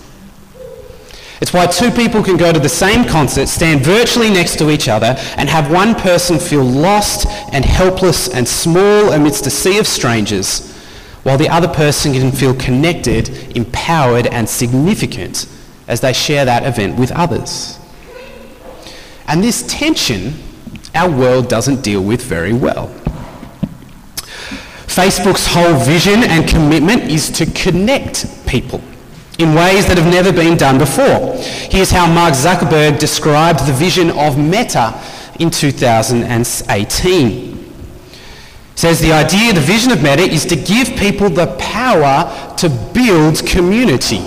It's 1.40 1.52
why 1.52 1.66
two 1.66 1.92
people 1.92 2.20
can 2.20 2.36
go 2.36 2.52
to 2.52 2.58
the 2.58 2.68
same 2.68 3.04
concert, 3.04 3.46
stand 3.46 3.82
virtually 3.84 4.28
next 4.28 4.58
to 4.58 4.70
each 4.70 4.88
other, 4.88 5.14
and 5.36 5.48
have 5.48 5.70
one 5.70 5.94
person 5.94 6.40
feel 6.40 6.64
lost 6.64 7.28
and 7.52 7.64
helpless 7.64 8.28
and 8.28 8.48
small 8.48 9.12
amidst 9.12 9.46
a 9.46 9.50
sea 9.50 9.78
of 9.78 9.86
strangers, 9.86 10.72
while 11.22 11.38
the 11.38 11.48
other 11.48 11.68
person 11.68 12.12
can 12.12 12.32
feel 12.32 12.56
connected, 12.56 13.56
empowered, 13.56 14.26
and 14.26 14.48
significant 14.48 15.46
as 15.86 16.00
they 16.00 16.12
share 16.12 16.44
that 16.44 16.64
event 16.64 16.98
with 16.98 17.12
others. 17.12 17.78
And 19.26 19.42
this 19.42 19.66
tension 19.66 20.34
our 20.94 21.10
world 21.10 21.48
doesn't 21.48 21.82
deal 21.82 22.02
with 22.02 22.22
very 22.22 22.52
well. 22.52 22.88
Facebook's 24.86 25.46
whole 25.46 25.74
vision 25.84 26.22
and 26.22 26.48
commitment 26.48 27.02
is 27.10 27.28
to 27.30 27.46
connect 27.46 28.26
people 28.46 28.80
in 29.40 29.52
ways 29.54 29.86
that 29.88 29.98
have 29.98 30.06
never 30.12 30.32
been 30.32 30.56
done 30.56 30.78
before. 30.78 31.34
Here's 31.36 31.90
how 31.90 32.06
Mark 32.06 32.34
Zuckerberg 32.34 33.00
described 33.00 33.66
the 33.66 33.72
vision 33.72 34.12
of 34.12 34.38
Meta 34.38 34.94
in 35.40 35.50
2018. 35.50 37.30
He 37.30 37.66
says 38.76 39.00
the 39.00 39.12
idea, 39.12 39.52
the 39.52 39.60
vision 39.60 39.90
of 39.90 40.00
Meta 40.00 40.22
is 40.22 40.44
to 40.46 40.54
give 40.54 40.96
people 40.96 41.28
the 41.28 41.56
power 41.58 42.54
to 42.58 42.68
build 42.92 43.44
community 43.44 44.22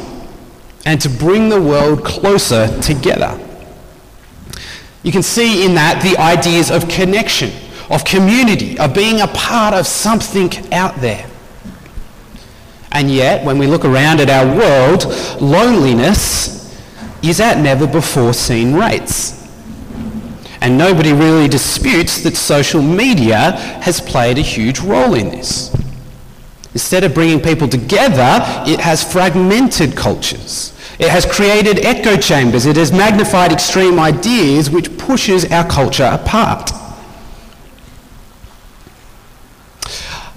and 0.86 1.00
to 1.00 1.08
bring 1.08 1.48
the 1.48 1.62
world 1.62 2.04
closer 2.04 2.68
together. 2.82 3.39
You 5.08 5.14
can 5.14 5.24
see 5.24 5.66
in 5.66 5.74
that 5.76 6.04
the 6.04 6.18
ideas 6.22 6.70
of 6.70 6.90
connection, 6.90 7.50
of 7.90 8.04
community, 8.04 8.78
of 8.78 8.94
being 8.94 9.22
a 9.22 9.28
part 9.28 9.74
of 9.74 9.88
something 9.88 10.52
out 10.74 10.98
there. 10.98 11.26
And 12.92 13.10
yet, 13.10 13.46
when 13.46 13.58
we 13.58 13.68
look 13.68 13.86
around 13.86 14.20
at 14.20 14.30
our 14.30 14.46
world, 14.46 15.06
loneliness 15.42 16.78
is 17.24 17.40
at 17.40 17.58
never 17.58 17.88
before 17.88 18.34
seen 18.34 18.74
rates. 18.74 19.48
And 20.60 20.78
nobody 20.78 21.14
really 21.14 21.48
disputes 21.48 22.22
that 22.24 22.36
social 22.36 22.82
media 22.82 23.52
has 23.80 24.02
played 24.02 24.38
a 24.38 24.42
huge 24.42 24.82
role 24.82 25.14
in 25.14 25.30
this. 25.30 25.74
Instead 26.77 27.03
of 27.03 27.12
bringing 27.12 27.41
people 27.41 27.67
together, 27.67 28.38
it 28.67 28.79
has 28.79 29.03
fragmented 29.03 29.96
cultures. 29.96 30.77
It 31.00 31.10
has 31.10 31.25
created 31.25 31.84
echo 31.84 32.17
chambers. 32.17 32.67
It 32.67 32.75
has 32.75 32.91
magnified 32.91 33.51
extreme 33.51 34.00
ideas 34.00 34.69
which 34.69 34.96
pushes 34.96 35.43
our 35.51 35.67
culture 35.67 36.03
apart. 36.03 36.69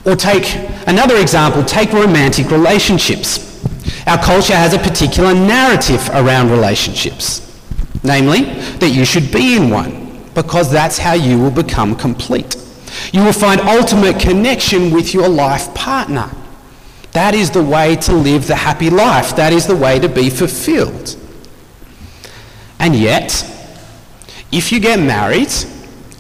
Or 0.06 0.16
take 0.16 0.56
another 0.86 1.18
example, 1.18 1.62
take 1.62 1.92
romantic 1.92 2.50
relationships. 2.50 3.62
Our 4.06 4.16
culture 4.16 4.56
has 4.56 4.72
a 4.72 4.78
particular 4.78 5.34
narrative 5.34 6.08
around 6.14 6.50
relationships. 6.50 7.54
Namely, 8.02 8.44
that 8.78 8.92
you 8.94 9.04
should 9.04 9.30
be 9.30 9.58
in 9.58 9.68
one, 9.68 10.22
because 10.32 10.72
that's 10.72 10.96
how 10.96 11.12
you 11.12 11.38
will 11.38 11.50
become 11.50 11.94
complete. 11.94 12.56
You 13.12 13.24
will 13.24 13.32
find 13.32 13.60
ultimate 13.60 14.20
connection 14.20 14.90
with 14.90 15.14
your 15.14 15.28
life 15.28 15.72
partner. 15.74 16.30
That 17.12 17.34
is 17.34 17.50
the 17.50 17.62
way 17.62 17.96
to 17.96 18.12
live 18.12 18.46
the 18.46 18.54
happy 18.54 18.90
life. 18.90 19.34
That 19.36 19.52
is 19.52 19.66
the 19.66 19.76
way 19.76 19.98
to 19.98 20.08
be 20.08 20.30
fulfilled. 20.30 21.16
And 22.78 22.94
yet, 22.94 23.44
if 24.52 24.72
you 24.72 24.80
get 24.80 24.98
married, 24.98 25.52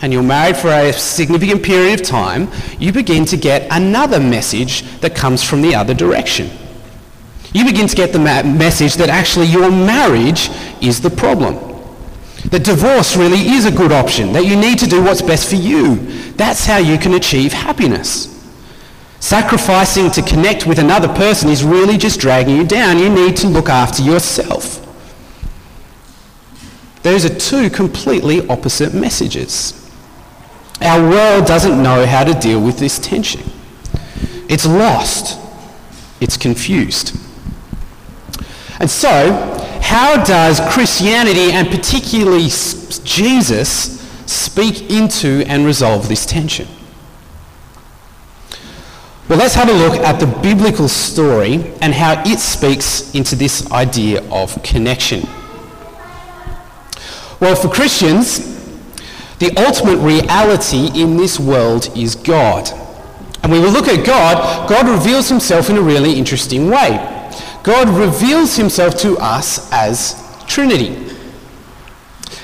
and 0.02 0.12
you're 0.12 0.22
married 0.22 0.56
for 0.56 0.68
a 0.68 0.92
significant 0.92 1.62
period 1.62 2.00
of 2.00 2.06
time, 2.06 2.48
you 2.78 2.92
begin 2.92 3.24
to 3.26 3.36
get 3.36 3.66
another 3.70 4.18
message 4.18 4.82
that 5.00 5.14
comes 5.14 5.42
from 5.42 5.62
the 5.62 5.74
other 5.74 5.94
direction. 5.94 6.50
You 7.52 7.64
begin 7.64 7.86
to 7.86 7.96
get 7.96 8.12
the 8.12 8.18
ma- 8.18 8.42
message 8.42 8.94
that 8.94 9.08
actually 9.08 9.46
your 9.46 9.70
marriage 9.70 10.50
is 10.80 11.00
the 11.00 11.10
problem. 11.10 11.69
That 12.50 12.64
divorce 12.64 13.16
really 13.16 13.48
is 13.48 13.64
a 13.64 13.70
good 13.70 13.92
option, 13.92 14.32
that 14.32 14.44
you 14.44 14.56
need 14.56 14.78
to 14.80 14.86
do 14.86 15.02
what's 15.02 15.22
best 15.22 15.48
for 15.48 15.56
you. 15.56 15.96
That's 16.32 16.66
how 16.66 16.78
you 16.78 16.98
can 16.98 17.14
achieve 17.14 17.52
happiness. 17.52 18.26
Sacrificing 19.20 20.10
to 20.12 20.22
connect 20.22 20.66
with 20.66 20.78
another 20.78 21.08
person 21.08 21.48
is 21.48 21.62
really 21.62 21.96
just 21.96 22.18
dragging 22.20 22.56
you 22.56 22.66
down. 22.66 22.98
You 22.98 23.08
need 23.08 23.36
to 23.38 23.46
look 23.46 23.68
after 23.68 24.02
yourself. 24.02 24.78
Those 27.02 27.24
are 27.24 27.34
two 27.34 27.70
completely 27.70 28.46
opposite 28.48 28.94
messages. 28.94 29.76
Our 30.80 31.08
world 31.08 31.46
doesn't 31.46 31.82
know 31.82 32.06
how 32.06 32.24
to 32.24 32.34
deal 32.34 32.60
with 32.60 32.78
this 32.78 32.98
tension. 32.98 33.42
It's 34.48 34.66
lost. 34.66 35.38
It's 36.20 36.36
confused. 36.36 37.16
And 38.80 38.90
so, 38.90 39.59
how 39.80 40.22
does 40.24 40.60
Christianity 40.72 41.52
and 41.52 41.68
particularly 41.68 42.48
Jesus 43.04 44.00
speak 44.26 44.90
into 44.90 45.44
and 45.46 45.66
resolve 45.66 46.08
this 46.08 46.24
tension? 46.26 46.68
Well, 49.28 49.38
let's 49.38 49.54
have 49.54 49.68
a 49.68 49.72
look 49.72 49.94
at 49.94 50.18
the 50.18 50.26
biblical 50.26 50.88
story 50.88 51.72
and 51.80 51.94
how 51.94 52.22
it 52.26 52.40
speaks 52.40 53.14
into 53.14 53.36
this 53.36 53.70
idea 53.70 54.28
of 54.30 54.60
connection. 54.62 55.22
Well, 57.38 57.54
for 57.54 57.68
Christians, 57.68 58.58
the 59.38 59.56
ultimate 59.56 59.98
reality 59.98 60.90
in 61.00 61.16
this 61.16 61.38
world 61.38 61.96
is 61.96 62.14
God. 62.14 62.68
And 63.42 63.50
when 63.50 63.62
we 63.62 63.70
look 63.70 63.88
at 63.88 64.04
God, 64.04 64.68
God 64.68 64.88
reveals 64.88 65.28
himself 65.28 65.70
in 65.70 65.76
a 65.76 65.80
really 65.80 66.12
interesting 66.18 66.68
way. 66.68 67.19
God 67.62 67.88
reveals 67.88 68.56
himself 68.56 68.96
to 68.98 69.16
us 69.18 69.70
as 69.72 70.22
Trinity. 70.46 71.10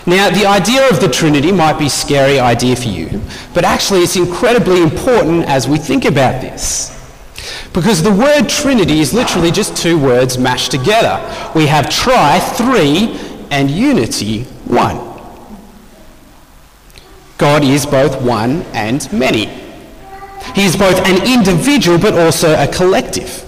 Now, 0.06 0.30
the 0.30 0.46
idea 0.46 0.88
of 0.88 1.00
the 1.00 1.08
Trinity 1.08 1.50
might 1.50 1.78
be 1.78 1.86
a 1.86 1.90
scary 1.90 2.38
idea 2.38 2.76
for 2.76 2.88
you, 2.88 3.20
but 3.54 3.64
actually 3.64 4.00
it's 4.00 4.16
incredibly 4.16 4.82
important 4.82 5.44
as 5.46 5.68
we 5.68 5.78
think 5.78 6.04
about 6.04 6.40
this. 6.40 6.92
Because 7.72 8.02
the 8.02 8.12
word 8.12 8.48
Trinity 8.48 9.00
is 9.00 9.12
literally 9.12 9.50
just 9.50 9.76
two 9.76 9.98
words 9.98 10.38
mashed 10.38 10.70
together. 10.70 11.20
We 11.54 11.66
have 11.66 11.90
tri, 11.90 12.38
three, 12.38 13.18
and 13.50 13.70
unity, 13.70 14.44
one. 14.64 14.98
God 17.38 17.64
is 17.64 17.84
both 17.84 18.22
one 18.22 18.62
and 18.72 19.12
many. 19.12 19.46
He 20.54 20.64
is 20.64 20.76
both 20.76 20.98
an 21.06 21.26
individual 21.30 21.98
but 21.98 22.14
also 22.14 22.54
a 22.54 22.66
collective. 22.68 23.45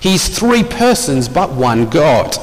He's 0.00 0.28
three 0.28 0.64
persons 0.64 1.28
but 1.28 1.52
one 1.52 1.88
God. 1.88 2.36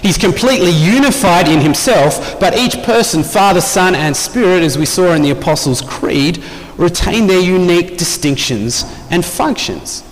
He's 0.00 0.18
completely 0.18 0.70
unified 0.70 1.48
in 1.48 1.60
himself, 1.60 2.38
but 2.38 2.56
each 2.56 2.82
person, 2.82 3.22
Father, 3.22 3.60
Son, 3.60 3.94
and 3.94 4.16
Spirit, 4.16 4.62
as 4.62 4.78
we 4.78 4.86
saw 4.86 5.12
in 5.12 5.22
the 5.22 5.30
Apostles' 5.30 5.80
Creed, 5.80 6.42
retain 6.76 7.26
their 7.26 7.40
unique 7.40 7.98
distinctions 7.98 8.84
and 9.10 9.24
functions. 9.24 10.04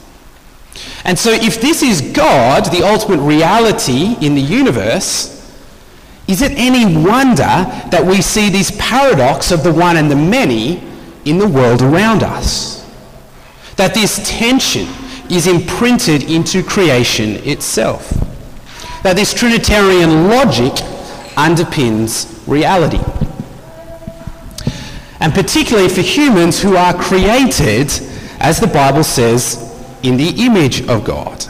And 1.04 1.18
so, 1.18 1.30
if 1.30 1.61
this 1.61 1.82
is 1.82 2.00
God, 2.00 2.66
the 2.66 2.87
ultimate 2.87 3.20
reality 3.20 4.16
in 4.20 4.35
the 4.35 4.40
universe, 4.40 5.37
is 6.28 6.42
it 6.42 6.52
any 6.52 6.85
wonder 6.85 7.66
that 7.90 8.04
we 8.04 8.23
see 8.23 8.50
this 8.50 8.76
paradox 8.78 9.50
of 9.50 9.62
the 9.62 9.73
one 9.73 9.97
and 9.97 10.11
the 10.11 10.16
many 10.16 10.82
in 11.25 11.38
the 11.38 11.49
world 11.49 11.82
around 11.82 12.23
us? 12.23 12.88
That 13.76 13.94
this 13.94 14.20
tension 14.28 14.87
is 15.31 15.47
imprinted 15.47 16.25
into 16.25 16.63
creation 16.63 17.37
itself. 17.47 18.11
That 19.03 19.17
this 19.17 19.33
Trinitarian 19.33 20.29
logic 20.29 20.73
underpins 21.37 22.47
reality. 22.47 23.01
And 25.21 25.33
particularly 25.33 25.89
for 25.89 26.01
humans 26.01 26.61
who 26.61 26.77
are 26.77 26.95
created, 26.95 27.91
as 28.41 28.59
the 28.59 28.67
Bible 28.67 29.05
says, 29.05 29.67
in 30.03 30.17
the 30.17 30.31
image 30.45 30.87
of 30.89 31.05
God. 31.05 31.45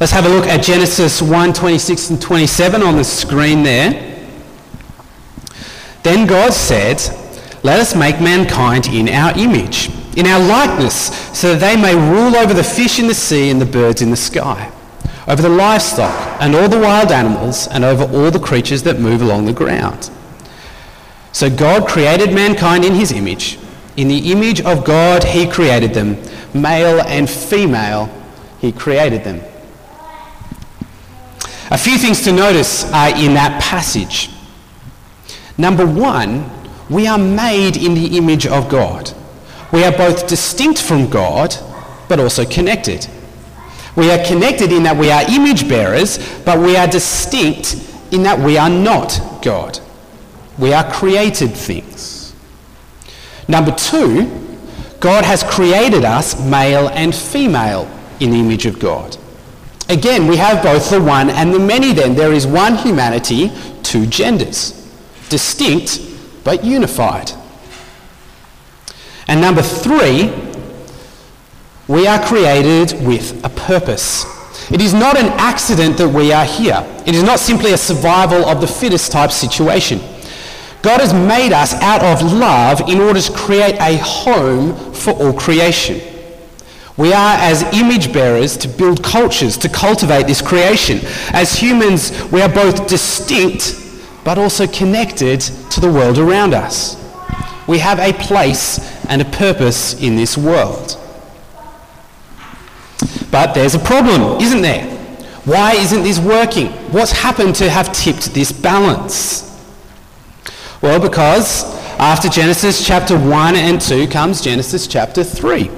Let's 0.00 0.10
have 0.10 0.26
a 0.26 0.28
look 0.28 0.46
at 0.46 0.64
Genesis 0.64 1.22
1, 1.22 1.52
26 1.52 2.10
and 2.10 2.20
27 2.20 2.82
on 2.82 2.96
the 2.96 3.04
screen 3.04 3.62
there. 3.62 4.26
Then 6.02 6.26
God 6.26 6.52
said, 6.52 7.00
Let 7.62 7.78
us 7.78 7.94
make 7.94 8.20
mankind 8.20 8.88
in 8.88 9.08
our 9.08 9.38
image, 9.38 9.90
in 10.16 10.26
our 10.26 10.40
likeness, 10.40 11.06
so 11.38 11.54
that 11.54 11.60
they 11.60 11.80
may 11.80 11.94
rule 11.94 12.36
over 12.36 12.52
the 12.52 12.64
fish 12.64 12.98
in 12.98 13.06
the 13.06 13.14
sea 13.14 13.50
and 13.50 13.60
the 13.60 13.66
birds 13.66 14.02
in 14.02 14.10
the 14.10 14.16
sky, 14.16 14.70
over 15.26 15.40
the 15.40 15.48
livestock 15.48 16.14
and 16.40 16.54
all 16.54 16.68
the 16.68 16.78
wild 16.78 17.10
animals, 17.10 17.66
and 17.68 17.84
over 17.84 18.04
all 18.04 18.30
the 18.30 18.38
creatures 18.38 18.82
that 18.82 18.98
move 18.98 19.22
along 19.22 19.46
the 19.46 19.52
ground. 19.52 20.10
So 21.32 21.48
God 21.48 21.88
created 21.88 22.34
mankind 22.34 22.84
in 22.84 22.94
his 22.94 23.10
image. 23.10 23.58
In 23.96 24.08
the 24.08 24.32
image 24.32 24.60
of 24.60 24.84
God, 24.84 25.24
he 25.24 25.46
created 25.48 25.94
them. 25.94 26.22
Male 26.54 27.00
and 27.02 27.28
female, 27.28 28.10
he 28.60 28.72
created 28.72 29.24
them. 29.24 29.40
A 31.70 31.78
few 31.78 31.96
things 31.96 32.22
to 32.24 32.32
notice 32.32 32.84
are 32.92 33.08
in 33.16 33.32
that 33.34 33.62
passage. 33.62 34.28
Number 35.56 35.86
one, 35.86 36.50
we 36.90 37.06
are 37.06 37.16
made 37.16 37.78
in 37.78 37.94
the 37.94 38.18
image 38.18 38.46
of 38.46 38.68
God. 38.68 39.10
We 39.72 39.84
are 39.84 39.92
both 39.92 40.28
distinct 40.28 40.80
from 40.80 41.08
God, 41.08 41.54
but 42.08 42.20
also 42.20 42.44
connected. 42.44 43.06
We 43.96 44.10
are 44.10 44.24
connected 44.24 44.72
in 44.72 44.82
that 44.84 44.96
we 44.96 45.10
are 45.10 45.22
image 45.30 45.68
bearers, 45.68 46.18
but 46.44 46.58
we 46.58 46.76
are 46.76 46.86
distinct 46.86 47.76
in 48.10 48.22
that 48.22 48.38
we 48.38 48.58
are 48.58 48.70
not 48.70 49.42
God. 49.42 49.80
We 50.58 50.72
are 50.72 50.90
created 50.92 51.52
things. 51.52 52.34
Number 53.48 53.72
two, 53.72 54.30
God 55.00 55.24
has 55.24 55.42
created 55.42 56.04
us 56.04 56.38
male 56.46 56.88
and 56.90 57.14
female 57.14 57.90
in 58.20 58.30
the 58.30 58.38
image 58.38 58.66
of 58.66 58.78
God. 58.78 59.16
Again, 59.88 60.26
we 60.26 60.36
have 60.36 60.62
both 60.62 60.90
the 60.90 61.02
one 61.02 61.28
and 61.28 61.52
the 61.52 61.58
many 61.58 61.92
then. 61.92 62.14
There 62.14 62.32
is 62.32 62.46
one 62.46 62.76
humanity, 62.76 63.50
two 63.82 64.06
genders. 64.06 64.72
Distinct, 65.28 66.00
but 66.44 66.64
unified. 66.64 67.32
And 69.32 69.40
number 69.40 69.62
three, 69.62 70.30
we 71.88 72.06
are 72.06 72.22
created 72.22 73.02
with 73.02 73.42
a 73.42 73.48
purpose. 73.48 74.26
It 74.70 74.82
is 74.82 74.92
not 74.92 75.16
an 75.16 75.28
accident 75.38 75.96
that 75.96 76.08
we 76.10 76.34
are 76.34 76.44
here. 76.44 76.86
It 77.06 77.14
is 77.14 77.22
not 77.22 77.40
simply 77.40 77.72
a 77.72 77.78
survival 77.78 78.44
of 78.44 78.60
the 78.60 78.66
fittest 78.66 79.10
type 79.10 79.30
situation. 79.30 80.00
God 80.82 81.00
has 81.00 81.14
made 81.14 81.54
us 81.54 81.72
out 81.76 82.02
of 82.02 82.30
love 82.30 82.86
in 82.90 83.00
order 83.00 83.22
to 83.22 83.32
create 83.32 83.76
a 83.80 83.96
home 83.96 84.92
for 84.92 85.12
all 85.12 85.32
creation. 85.32 85.98
We 86.98 87.14
are, 87.14 87.36
as 87.38 87.62
image 87.72 88.12
bearers, 88.12 88.58
to 88.58 88.68
build 88.68 89.02
cultures, 89.02 89.56
to 89.56 89.68
cultivate 89.70 90.26
this 90.26 90.42
creation. 90.42 91.00
As 91.32 91.58
humans, 91.58 92.12
we 92.30 92.42
are 92.42 92.50
both 92.50 92.86
distinct 92.86 93.78
but 94.24 94.36
also 94.36 94.66
connected 94.66 95.40
to 95.40 95.80
the 95.80 95.90
world 95.90 96.18
around 96.18 96.52
us. 96.52 97.01
We 97.66 97.78
have 97.78 97.98
a 97.98 98.12
place 98.12 98.78
and 99.08 99.22
a 99.22 99.24
purpose 99.24 100.00
in 100.00 100.16
this 100.16 100.36
world. 100.36 100.98
But 103.30 103.54
there's 103.54 103.74
a 103.74 103.78
problem, 103.78 104.40
isn't 104.40 104.62
there? 104.62 104.84
Why 105.44 105.72
isn't 105.72 106.02
this 106.02 106.18
working? 106.18 106.68
What's 106.92 107.12
happened 107.12 107.54
to 107.56 107.68
have 107.68 107.92
tipped 107.92 108.32
this 108.34 108.52
balance? 108.52 109.48
Well, 110.80 111.00
because 111.00 111.64
after 111.98 112.28
Genesis 112.28 112.86
chapter 112.86 113.18
1 113.18 113.56
and 113.56 113.80
2 113.80 114.08
comes 114.08 114.40
Genesis 114.40 114.86
chapter 114.86 115.24
3. 115.24 115.70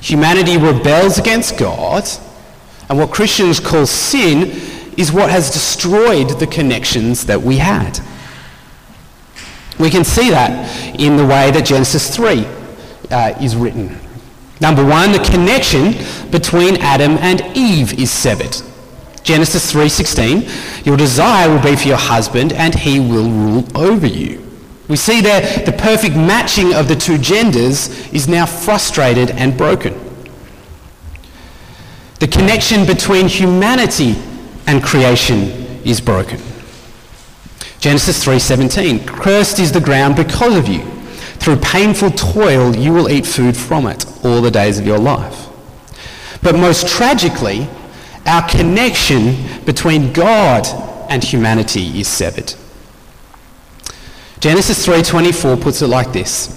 Humanity 0.00 0.56
rebels 0.56 1.18
against 1.18 1.58
God, 1.58 2.08
and 2.88 2.98
what 2.98 3.10
Christians 3.10 3.60
call 3.60 3.86
sin 3.86 4.50
is 4.96 5.12
what 5.12 5.30
has 5.30 5.50
destroyed 5.50 6.38
the 6.40 6.46
connections 6.46 7.26
that 7.26 7.40
we 7.40 7.58
had. 7.58 8.00
We 9.80 9.90
can 9.90 10.04
see 10.04 10.30
that 10.30 11.00
in 11.00 11.16
the 11.16 11.24
way 11.24 11.50
that 11.50 11.64
Genesis 11.64 12.14
3 12.14 12.46
uh, 13.10 13.34
is 13.40 13.56
written. 13.56 13.98
Number 14.60 14.84
one, 14.84 15.12
the 15.12 15.18
connection 15.20 15.94
between 16.30 16.76
Adam 16.76 17.12
and 17.18 17.40
Eve 17.56 17.98
is 17.98 18.10
severed. 18.10 18.54
Genesis 19.22 19.72
3:16, 19.72 20.84
your 20.84 20.96
desire 20.96 21.48
will 21.48 21.62
be 21.62 21.76
for 21.76 21.88
your 21.88 21.96
husband 21.96 22.52
and 22.52 22.74
he 22.74 23.00
will 23.00 23.30
rule 23.30 23.64
over 23.74 24.06
you. 24.06 24.46
We 24.88 24.96
see 24.96 25.20
there 25.20 25.64
the 25.64 25.72
perfect 25.72 26.16
matching 26.16 26.74
of 26.74 26.88
the 26.88 26.96
two 26.96 27.16
genders 27.16 27.88
is 28.12 28.28
now 28.28 28.44
frustrated 28.44 29.30
and 29.30 29.56
broken. 29.56 29.94
The 32.18 32.26
connection 32.26 32.84
between 32.84 33.28
humanity 33.28 34.16
and 34.66 34.82
creation 34.82 35.38
is 35.84 36.00
broken. 36.00 36.40
Genesis 37.80 38.22
3:17, 38.22 39.06
cursed 39.06 39.58
is 39.58 39.72
the 39.72 39.80
ground 39.80 40.14
because 40.14 40.54
of 40.54 40.68
you. 40.68 40.82
Through 41.38 41.56
painful 41.56 42.10
toil 42.10 42.76
you 42.76 42.92
will 42.92 43.08
eat 43.08 43.26
food 43.26 43.56
from 43.56 43.86
it 43.86 44.04
all 44.22 44.42
the 44.42 44.50
days 44.50 44.78
of 44.78 44.86
your 44.86 44.98
life. 44.98 45.46
But 46.42 46.56
most 46.56 46.88
tragically, 46.88 47.66
our 48.26 48.46
connection 48.46 49.36
between 49.64 50.12
God 50.12 50.66
and 51.08 51.24
humanity 51.24 51.98
is 51.98 52.06
severed. 52.06 52.52
Genesis 54.40 54.84
3:24 54.84 55.56
puts 55.56 55.80
it 55.80 55.88
like 55.88 56.12
this. 56.12 56.50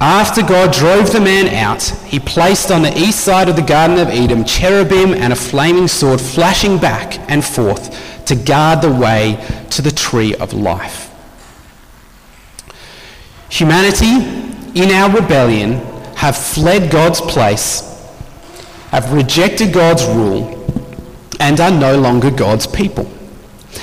After 0.00 0.42
God 0.42 0.72
drove 0.72 1.12
the 1.12 1.20
man 1.20 1.48
out, 1.48 1.82
he 2.04 2.18
placed 2.18 2.70
on 2.70 2.82
the 2.82 2.98
east 2.98 3.20
side 3.20 3.48
of 3.48 3.56
the 3.56 3.62
Garden 3.62 3.98
of 3.98 4.12
Eden 4.12 4.44
cherubim 4.44 5.14
and 5.14 5.32
a 5.32 5.36
flaming 5.36 5.88
sword 5.88 6.20
flashing 6.20 6.76
back 6.76 7.20
and 7.28 7.42
forth 7.42 8.11
to 8.26 8.34
guard 8.34 8.82
the 8.82 8.92
way 8.92 9.38
to 9.70 9.82
the 9.82 9.90
tree 9.90 10.34
of 10.36 10.52
life. 10.52 11.10
Humanity, 13.50 14.16
in 14.74 14.90
our 14.90 15.14
rebellion, 15.14 15.74
have 16.16 16.36
fled 16.36 16.90
God's 16.90 17.20
place, 17.20 17.80
have 18.90 19.12
rejected 19.12 19.72
God's 19.72 20.04
rule, 20.06 20.58
and 21.40 21.60
are 21.60 21.70
no 21.70 21.98
longer 21.98 22.30
God's 22.30 22.66
people. 22.66 23.10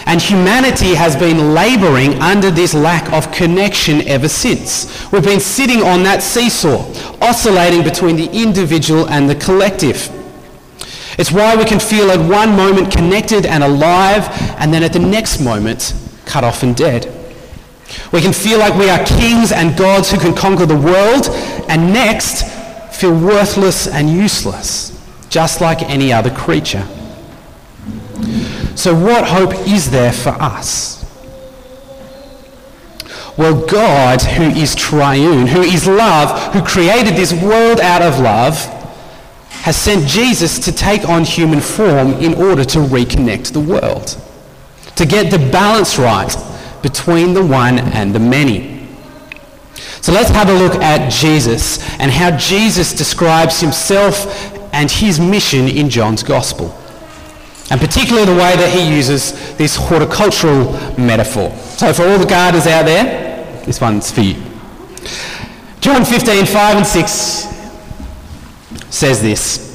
And 0.05 0.21
humanity 0.21 0.95
has 0.95 1.15
been 1.15 1.53
laboring 1.53 2.15
under 2.15 2.49
this 2.49 2.73
lack 2.73 3.11
of 3.11 3.31
connection 3.31 4.07
ever 4.07 4.29
since. 4.29 5.11
We've 5.11 5.23
been 5.23 5.39
sitting 5.39 5.81
on 5.81 6.03
that 6.03 6.23
seesaw, 6.23 6.91
oscillating 7.21 7.83
between 7.83 8.15
the 8.15 8.29
individual 8.31 9.09
and 9.09 9.29
the 9.29 9.35
collective. 9.35 10.09
It's 11.19 11.33
why 11.33 11.53
we 11.57 11.65
can 11.65 11.81
feel 11.81 12.11
at 12.11 12.29
one 12.29 12.55
moment 12.55 12.93
connected 12.93 13.45
and 13.45 13.61
alive, 13.61 14.25
and 14.57 14.73
then 14.73 14.83
at 14.83 14.93
the 14.93 14.99
next 14.99 15.41
moment, 15.41 15.93
cut 16.25 16.45
off 16.45 16.63
and 16.63 16.73
dead. 16.73 17.13
We 18.13 18.21
can 18.21 18.31
feel 18.31 18.57
like 18.57 18.73
we 18.75 18.89
are 18.89 19.03
kings 19.03 19.51
and 19.51 19.77
gods 19.77 20.09
who 20.09 20.17
can 20.17 20.33
conquer 20.33 20.65
the 20.65 20.77
world, 20.77 21.27
and 21.67 21.91
next, 21.91 22.47
feel 22.95 23.11
worthless 23.11 23.85
and 23.85 24.09
useless, 24.09 24.97
just 25.27 25.59
like 25.59 25.81
any 25.81 26.13
other 26.13 26.29
creature. 26.29 26.87
So, 28.75 28.95
what 28.95 29.27
hope 29.27 29.53
is 29.67 29.91
there 29.91 30.13
for 30.13 30.29
us? 30.29 30.99
Well, 33.37 33.65
God, 33.67 34.21
who 34.21 34.43
is 34.43 34.73
triune, 34.73 35.47
who 35.47 35.63
is 35.63 35.85
love, 35.85 36.53
who 36.53 36.61
created 36.61 37.15
this 37.15 37.33
world 37.33 37.81
out 37.81 38.01
of 38.01 38.19
love, 38.19 38.78
has 39.69 39.77
sent 39.77 40.07
Jesus 40.07 40.57
to 40.57 40.71
take 40.71 41.07
on 41.07 41.23
human 41.23 41.61
form 41.61 42.13
in 42.13 42.33
order 42.33 42.65
to 42.65 42.79
reconnect 42.79 43.53
the 43.53 43.59
world, 43.59 44.19
to 44.95 45.05
get 45.05 45.29
the 45.29 45.37
balance 45.51 45.99
right 45.99 46.35
between 46.81 47.35
the 47.35 47.45
one 47.45 47.77
and 47.77 48.15
the 48.15 48.19
many. 48.19 48.87
So 50.01 50.11
let's 50.11 50.31
have 50.31 50.49
a 50.49 50.53
look 50.53 50.73
at 50.81 51.11
Jesus 51.11 51.87
and 51.99 52.09
how 52.09 52.35
Jesus 52.35 52.93
describes 52.93 53.59
himself 53.59 54.73
and 54.73 54.89
his 54.89 55.19
mission 55.19 55.67
in 55.67 55.87
John's 55.87 56.23
Gospel. 56.23 56.75
And 57.69 57.79
particularly 57.79 58.25
the 58.25 58.31
way 58.31 58.55
that 58.55 58.75
he 58.75 58.95
uses 58.95 59.55
this 59.57 59.75
horticultural 59.75 60.71
metaphor. 60.97 61.55
So 61.77 61.93
for 61.93 62.07
all 62.07 62.17
the 62.17 62.25
gardeners 62.25 62.65
out 62.65 62.87
there, 62.87 63.63
this 63.65 63.79
one's 63.79 64.09
for 64.09 64.21
you. 64.21 64.41
John 65.79 66.03
15, 66.05 66.47
5 66.47 66.77
and 66.77 66.87
6 66.87 67.58
says 68.89 69.21
this. 69.21 69.69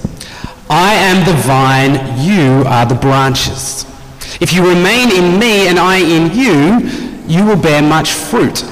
I 0.71 0.95
am 0.95 1.25
the 1.27 1.35
vine, 1.43 1.95
you 2.21 2.65
are 2.67 2.87
the 2.87 2.95
branches. 2.95 3.87
If 4.41 4.53
you 4.53 4.67
remain 4.67 5.11
in 5.13 5.39
me 5.39 5.69
and 5.69 5.79
I 5.79 5.99
in 5.99 6.35
you, 6.35 6.91
you 7.27 7.45
will 7.45 7.61
bear 7.61 7.83
much 7.83 8.13
fruit. 8.13 8.65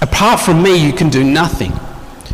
Apart 0.00 0.40
from 0.40 0.62
me, 0.62 0.76
you 0.76 0.92
can 0.92 1.08
do 1.08 1.24
nothing. 1.24 1.72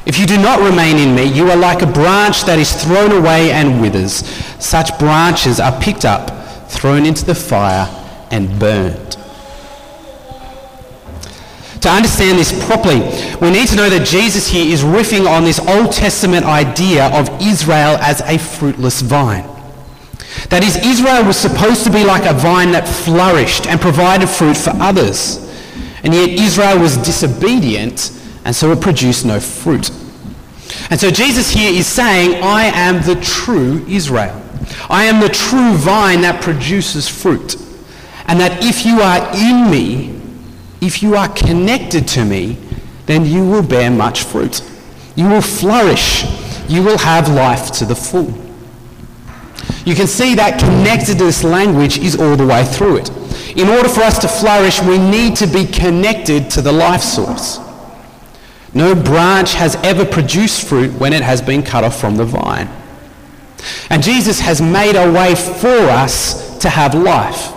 If 0.07 0.19
you 0.19 0.27
do 0.27 0.37
not 0.37 0.61
remain 0.61 0.97
in 0.97 1.15
me, 1.15 1.25
you 1.25 1.51
are 1.51 1.57
like 1.57 1.83
a 1.83 1.87
branch 1.87 2.45
that 2.45 2.59
is 2.59 2.73
thrown 2.73 3.13
away 3.13 3.53
and 3.53 3.81
withers. 3.81 4.27
Such 4.59 4.99
branches 4.99 5.61
are 5.61 5.79
picked 5.81 6.05
up, 6.05 6.69
thrown 6.69 7.07
into 7.07 7.25
the 7.25 7.35
fire, 7.35 7.87
and 8.31 8.59
burned. 8.59 9.10
To 11.81 11.89
understand 11.89 12.39
this 12.39 12.53
properly, 12.67 13.01
we 13.41 13.51
need 13.51 13.69
to 13.69 13.77
know 13.77 13.89
that 13.89 14.07
Jesus 14.07 14.47
here 14.47 14.71
is 14.71 14.83
riffing 14.83 15.27
on 15.27 15.45
this 15.45 15.59
Old 15.59 15.93
Testament 15.93 16.45
idea 16.45 17.07
of 17.19 17.29
Israel 17.41 17.97
as 18.01 18.21
a 18.23 18.39
fruitless 18.39 19.01
vine. 19.01 19.49
That 20.51 20.63
is, 20.63 20.77
Israel 20.77 21.25
was 21.25 21.39
supposed 21.39 21.85
to 21.85 21.91
be 21.91 22.05
like 22.05 22.25
a 22.25 22.35
vine 22.35 22.73
that 22.73 22.87
flourished 22.87 23.67
and 23.67 23.81
provided 23.81 24.29
fruit 24.29 24.57
for 24.57 24.71
others. 24.75 25.39
And 26.03 26.13
yet 26.15 26.29
Israel 26.31 26.79
was 26.79 26.97
disobedient, 26.99 28.13
and 28.45 28.55
so 28.55 28.73
it 28.73 28.81
produced 28.81 29.25
no 29.25 29.41
fruit. 29.41 29.91
And 30.91 31.01
so 31.01 31.11
Jesus 31.11 31.51
here 31.51 31.73
is 31.73 31.87
saying, 31.87 32.43
I 32.43 32.65
am 32.65 33.03
the 33.03 33.21
true 33.23 33.85
Israel. 33.89 34.41
I 34.89 35.05
am 35.05 35.21
the 35.21 35.29
true 35.29 35.75
vine 35.75 36.21
that 36.23 36.43
produces 36.43 37.09
fruit. 37.09 37.57
And 38.27 38.39
that 38.39 38.65
if 38.65 38.85
you 38.85 39.01
are 39.01 39.35
in 39.35 39.71
me, 39.71 40.20
if 40.81 41.03
you 41.03 41.15
are 41.17 41.29
connected 41.29 42.09
to 42.09 42.25
me, 42.25 42.57
then 43.07 43.25
you 43.25 43.45
will 43.45 43.63
bear 43.63 43.91
much 43.91 44.23
fruit. 44.23 44.63
You 45.17 45.29
will 45.29 45.43
flourish. 45.43 46.25
You 46.69 46.83
will 46.83 46.99
have 46.99 47.29
life 47.29 47.73
to 47.73 47.85
the 47.85 47.95
full. 47.95 48.33
You 49.85 49.95
can 49.95 50.07
see 50.07 50.35
that 50.37 50.61
connectedness 50.61 51.43
language 51.43 51.99
is 51.99 52.19
all 52.19 52.37
the 52.37 52.47
way 52.47 52.65
through 52.65 52.99
it. 52.99 53.11
In 53.57 53.69
order 53.69 53.89
for 53.89 54.03
us 54.03 54.19
to 54.21 54.29
flourish, 54.29 54.81
we 54.83 54.99
need 54.99 55.37
to 55.37 55.47
be 55.47 55.67
connected 55.67 56.51
to 56.51 56.63
the 56.63 56.73
life 56.73 57.03
source. 57.03 57.59
No 58.73 58.95
branch 58.95 59.55
has 59.55 59.75
ever 59.77 60.05
produced 60.05 60.69
fruit 60.69 60.93
when 61.01 61.13
it 61.13 61.23
has 61.23 61.43
been 61.43 61.63
cut 61.63 61.83
off 61.83 62.01
from 62.01 62.17
the 62.17 62.25
vine. 62.25 62.69
And 63.91 64.03
Jesus 64.03 64.39
has 64.41 64.63
made 64.63 64.97
a 64.97 65.13
way 65.13 65.35
for 65.35 65.69
us 65.69 66.59
to 66.59 66.69
have 66.69 66.95
life. 66.95 67.53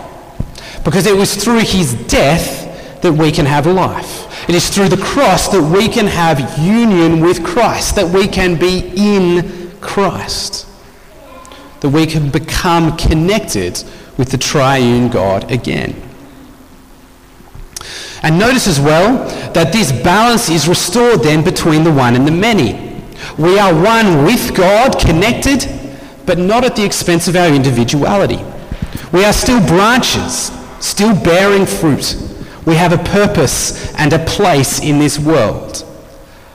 Because 0.84 1.06
it 1.06 1.16
was 1.16 1.36
through 1.36 1.60
his 1.60 1.94
death 2.08 2.63
that 3.04 3.12
we 3.12 3.30
can 3.30 3.44
have 3.44 3.66
life. 3.66 4.48
It 4.48 4.54
is 4.54 4.70
through 4.70 4.88
the 4.88 4.96
cross 4.96 5.48
that 5.48 5.62
we 5.62 5.88
can 5.88 6.06
have 6.06 6.58
union 6.58 7.20
with 7.20 7.44
Christ, 7.44 7.96
that 7.96 8.08
we 8.08 8.26
can 8.26 8.58
be 8.58 8.90
in 8.96 9.70
Christ, 9.82 10.66
that 11.80 11.90
we 11.90 12.06
can 12.06 12.30
become 12.30 12.96
connected 12.96 13.84
with 14.16 14.30
the 14.30 14.38
triune 14.38 15.10
God 15.10 15.50
again. 15.52 15.94
And 18.22 18.38
notice 18.38 18.66
as 18.66 18.80
well 18.80 19.28
that 19.52 19.70
this 19.70 19.92
balance 19.92 20.48
is 20.48 20.66
restored 20.66 21.20
then 21.20 21.44
between 21.44 21.84
the 21.84 21.92
one 21.92 22.16
and 22.16 22.26
the 22.26 22.32
many. 22.32 23.04
We 23.36 23.58
are 23.58 23.74
one 23.74 24.24
with 24.24 24.56
God, 24.56 24.98
connected, 24.98 25.68
but 26.24 26.38
not 26.38 26.64
at 26.64 26.74
the 26.74 26.86
expense 26.86 27.28
of 27.28 27.36
our 27.36 27.48
individuality. 27.48 28.40
We 29.12 29.26
are 29.26 29.32
still 29.34 29.60
branches, 29.66 30.50
still 30.80 31.14
bearing 31.22 31.66
fruit. 31.66 32.16
We 32.66 32.74
have 32.76 32.92
a 32.92 32.98
purpose 32.98 33.94
and 33.94 34.12
a 34.12 34.24
place 34.24 34.80
in 34.80 34.98
this 34.98 35.18
world. 35.18 35.84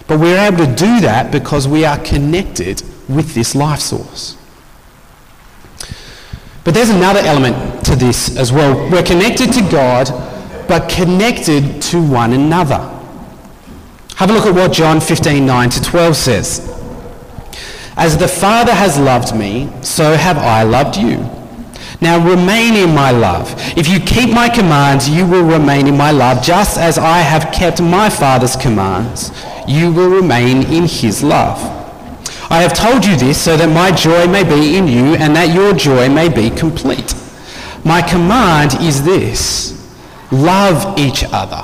But 0.08 0.20
we're 0.20 0.40
able 0.40 0.66
to 0.66 0.76
do 0.76 1.00
that 1.02 1.32
because 1.32 1.68
we 1.68 1.86
are 1.86 2.00
connected 2.00 2.82
with 3.08 3.36
this 3.36 3.54
life 3.54 3.80
source. 3.80 4.36
But 6.64 6.74
there's 6.74 6.90
another 6.90 7.20
element 7.20 7.86
to 7.86 7.96
this 7.96 8.36
as 8.38 8.52
well. 8.52 8.90
We're 8.92 9.04
connected 9.04 9.54
to 9.54 9.62
God, 9.72 10.10
but 10.68 10.90
connected 10.90 11.82
to 11.84 12.02
one 12.02 12.34
another. 12.34 12.80
Have 14.16 14.30
a 14.30 14.34
look 14.34 14.46
at 14.46 14.54
what 14.54 14.74
John 14.74 15.00
15, 15.00 15.46
9 15.46 15.70
to 15.70 15.82
12 15.82 16.16
says. 16.16 16.76
As 17.96 18.18
the 18.18 18.28
Father 18.28 18.74
has 18.74 18.98
loved 19.00 19.36
me, 19.36 19.70
so 19.82 20.16
have 20.16 20.38
I 20.38 20.64
loved 20.64 20.98
you. 20.98 21.39
Now 22.02 22.26
remain 22.26 22.76
in 22.76 22.96
my 22.96 23.12
love. 23.12 23.54
If 23.78 23.90
you 23.90 24.00
keep 24.00 24.34
my 24.34 24.48
commands, 24.48 25.10
you 25.10 25.28
will 25.28 25.44
remain 25.44 25.88
in 25.88 25.98
my 25.98 26.12
love, 26.12 26.42
just 26.42 26.78
as 26.78 26.98
I 26.98 27.20
have 27.20 27.54
kept 27.54 27.82
my 27.82 28.10
Father's 28.10 28.56
commands. 28.56 29.32
You 29.68 29.92
will 29.92 30.10
remain 30.10 30.64
in 30.72 30.88
his 30.88 31.22
love. 31.22 31.58
I 32.52 32.62
have 32.62 32.74
told 32.74 33.06
you 33.06 33.16
this 33.16 33.40
so 33.40 33.58
that 33.58 33.70
my 33.70 33.92
joy 33.92 34.28
may 34.28 34.44
be 34.44 34.78
in 34.78 34.88
you 34.88 35.16
and 35.16 35.36
that 35.36 35.54
your 35.54 35.74
joy 35.74 36.10
may 36.10 36.30
be 36.30 36.50
complete. 36.50 37.14
My 37.84 38.02
command 38.02 38.74
is 38.82 39.04
this 39.04 39.76
love 40.32 40.98
each 40.98 41.24
other 41.32 41.64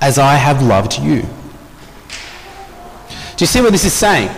as 0.00 0.18
I 0.18 0.34
have 0.34 0.62
loved 0.62 0.98
you. 0.98 1.22
Do 3.36 3.44
you 3.44 3.46
see 3.46 3.60
what 3.60 3.72
this 3.72 3.84
is 3.84 3.92
saying? 3.92 4.30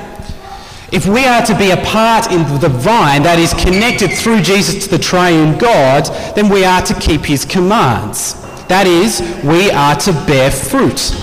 If 0.93 1.07
we 1.07 1.25
are 1.25 1.41
to 1.47 1.57
be 1.57 1.71
a 1.71 1.79
part 1.79 2.31
in 2.31 2.43
the 2.61 2.69
vine 2.69 3.23
that 3.23 3.39
is 3.39 3.55
connected 3.55 4.13
through 4.13 4.43
Jesus 4.43 4.85
to 4.85 4.91
the 4.91 4.99
triune 4.99 5.57
God, 5.57 6.05
then 6.37 6.51
we 6.51 6.67
are 6.67 6.83
to 6.83 6.93
keep 7.01 7.23
his 7.23 7.47
commands. 7.47 8.35
That 8.67 8.87
is, 8.87 9.23
we 9.43 9.71
are 9.71 9.97
to 9.97 10.13
bear 10.27 10.51
fruit. 10.51 11.17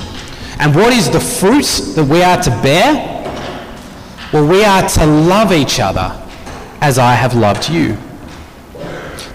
And 0.59 0.75
what 0.75 0.91
is 0.91 1.11
the 1.11 1.19
fruit 1.19 1.95
that 1.95 2.03
we 2.03 2.23
are 2.23 2.41
to 2.41 2.49
bear? 2.63 2.95
Well, 4.33 4.47
we 4.47 4.65
are 4.65 4.89
to 4.89 5.05
love 5.05 5.51
each 5.51 5.79
other 5.79 6.19
as 6.81 6.97
I 6.97 7.13
have 7.13 7.35
loved 7.35 7.69
you. 7.69 7.95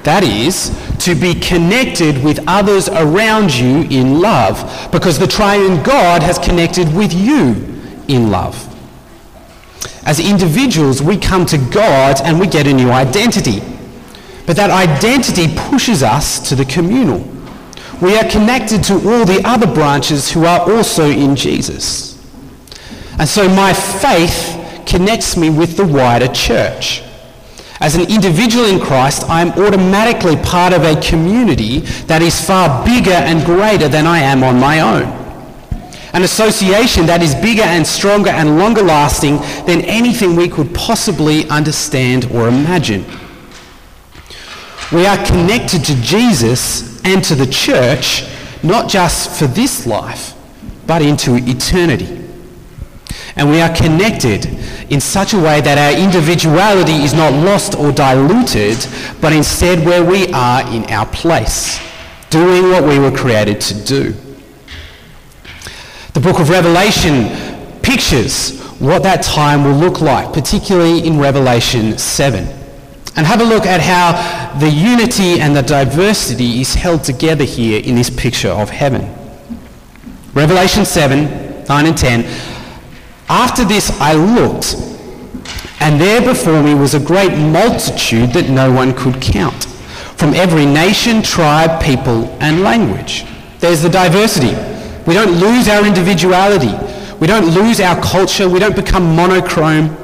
That 0.03 0.25
is, 0.25 0.77
to 1.05 1.15
be 1.15 1.35
connected 1.35 2.25
with 2.25 2.43
others 2.49 2.89
around 2.89 3.55
you 3.55 3.83
in 3.83 4.21
love, 4.21 4.89
because 4.91 5.17
the 5.17 5.29
triune 5.29 5.81
God 5.85 6.25
has 6.25 6.41
connected 6.41 6.93
with 6.93 7.13
you 7.13 7.55
in 8.09 8.33
love. 8.33 8.74
As 10.05 10.21
individuals, 10.21 11.03
we 11.03 11.17
come 11.17 11.47
to 11.47 11.59
God 11.59 12.21
and 12.23 12.39
we 12.39 12.47
get 12.47 12.67
a 12.67 12.73
new 12.73 12.91
identity. 12.91 13.61
But 14.47 14.57
that 14.57 14.71
identity 14.71 15.47
pushes 15.71 16.03
us 16.03 16.47
to 16.49 16.55
the 16.55 16.67
communal. 16.67 17.27
We 18.03 18.19
are 18.19 18.29
connected 18.29 18.85
to 18.85 18.95
all 18.95 19.25
the 19.25 19.41
other 19.45 19.67
branches 19.67 20.31
who 20.31 20.45
are 20.45 20.61
also 20.71 21.09
in 21.09 21.37
Jesus. 21.37 22.15
And 23.19 23.29
so 23.29 23.49
my 23.49 23.73
faith 23.73 24.61
connects 24.87 25.37
me 25.37 25.49
with 25.49 25.77
the 25.77 25.87
wider 25.87 26.29
church. 26.29 27.03
As 27.81 27.95
an 27.95 28.11
individual 28.11 28.67
in 28.67 28.81
Christ, 28.81 29.29
I 29.31 29.41
am 29.41 29.51
automatically 29.53 30.37
part 30.37 30.73
of 30.73 30.83
a 30.83 31.01
community 31.01 31.81
that 32.07 32.23
is 32.23 32.39
far 32.45 32.85
bigger 32.85 33.11
and 33.13 33.45
greater 33.45 33.89
than 33.89 34.07
I 34.07 34.19
am 34.19 34.43
on 34.43 34.61
my 34.61 34.81
own. 34.81 35.24
An 36.15 36.23
association 36.23 37.07
that 37.07 37.25
is 37.25 37.35
bigger 37.35 37.65
and 37.65 37.85
stronger 37.85 38.31
and 38.31 38.57
longer 38.57 38.83
lasting 38.83 39.39
than 39.67 39.81
anything 39.83 40.37
we 40.37 40.49
could 40.49 40.73
possibly 40.73 41.49
understand 41.49 42.27
or 42.27 42.47
imagine. 42.47 43.05
We 44.93 45.07
are 45.07 45.17
connected 45.27 45.85
to 45.87 46.01
Jesus 46.01 47.05
and 47.05 47.25
to 47.25 47.35
the 47.35 47.49
church, 47.49 48.29
not 48.63 48.89
just 48.89 49.37
for 49.37 49.49
this 49.49 49.87
life, 49.87 50.35
but 50.87 51.03
into 51.03 51.35
eternity. 51.35 52.25
And 53.35 53.51
we 53.51 53.61
are 53.61 53.75
connected 53.75 54.47
in 54.91 55.01
such 55.01 55.35
a 55.35 55.39
way 55.39 55.61
that 55.63 55.79
our 55.79 56.01
individuality 56.01 57.03
is 57.03 57.13
not 57.13 57.33
lost 57.33 57.75
or 57.75 57.91
diluted, 57.91 58.79
but 59.21 59.33
instead 59.33 59.85
where 59.85 60.05
we 60.05 60.33
are 60.33 60.63
in 60.73 60.85
our 60.93 61.07
place, 61.07 61.81
doing 62.31 62.71
what 62.71 62.85
we 62.85 63.01
were 63.01 63.11
created 63.11 63.61
to 63.63 63.85
do. 63.85 64.15
The 66.15 66.21
book 66.21 66.41
of 66.41 66.49
Revelation 66.49 67.29
pictures 67.83 68.61
what 68.81 69.03
that 69.03 69.23
time 69.23 69.65
will 69.65 69.75
look 69.75 70.01
like, 70.01 70.33
particularly 70.33 71.07
in 71.07 71.19
Revelation 71.19 71.99
7. 71.99 72.47
And 73.17 73.27
have 73.27 73.41
a 73.41 73.45
look 73.45 73.67
at 73.67 73.81
how 73.81 74.59
the 74.59 74.71
unity 74.71 75.41
and 75.41 75.55
the 75.55 75.63
diversity 75.63 76.61
is 76.61 76.75
held 76.75 77.05
together 77.05 77.45
here 77.45 77.83
in 77.85 77.95
this 77.95 78.11
picture 78.11 78.49
of 78.49 78.71
heaven. 78.71 79.13
Revelation 80.35 80.85
7, 80.85 81.65
9 81.69 81.87
and 81.87 81.97
10 81.97 82.25
after 83.29 83.65
this 83.65 83.91
I 84.01 84.15
looked, 84.15 84.75
and 85.81 86.01
there 86.01 86.21
before 86.21 86.63
me 86.63 86.75
was 86.75 86.95
a 86.95 87.01
great 87.01 87.37
multitude 87.37 88.31
that 88.35 88.51
no 88.51 88.71
one 88.71 88.95
could 88.95 89.21
count, 89.21 89.65
from 90.17 90.35
every 90.35 90.67
nation, 90.67 91.23
tribe, 91.23 91.83
people, 91.83 92.27
and 92.41 92.63
language. 92.63 93.25
There's 93.61 93.83
the 93.83 93.89
diversity. 93.89 94.55
We 95.07 95.15
don't 95.15 95.33
lose 95.33 95.69
our 95.69 95.87
individuality. 95.87 96.73
We 97.19 97.27
don't 97.27 97.47
lose 97.55 97.81
our 97.81 98.01
culture. 98.03 98.49
We 98.49 98.59
don't 98.59 98.77
become 98.77 99.15
monochrome. 99.15 99.97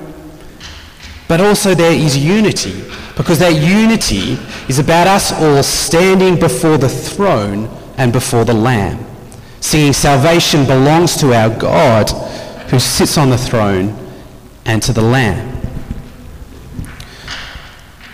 But 1.28 1.40
also 1.40 1.74
there 1.74 1.92
is 1.92 2.16
unity, 2.16 2.82
because 3.16 3.38
that 3.38 3.54
unity 3.54 4.36
is 4.68 4.78
about 4.78 5.06
us 5.06 5.32
all 5.32 5.62
standing 5.62 6.38
before 6.38 6.76
the 6.76 6.88
throne 6.88 7.68
and 7.96 8.12
before 8.12 8.44
the 8.44 8.54
Lamb, 8.54 9.04
singing 9.60 9.92
salvation 9.92 10.66
belongs 10.66 11.16
to 11.18 11.32
our 11.32 11.48
God 11.56 12.10
who 12.70 12.80
sits 12.80 13.16
on 13.16 13.30
the 13.30 13.38
throne 13.38 13.96
and 14.64 14.82
to 14.82 14.92
the 14.92 15.02
Lamb. 15.02 15.60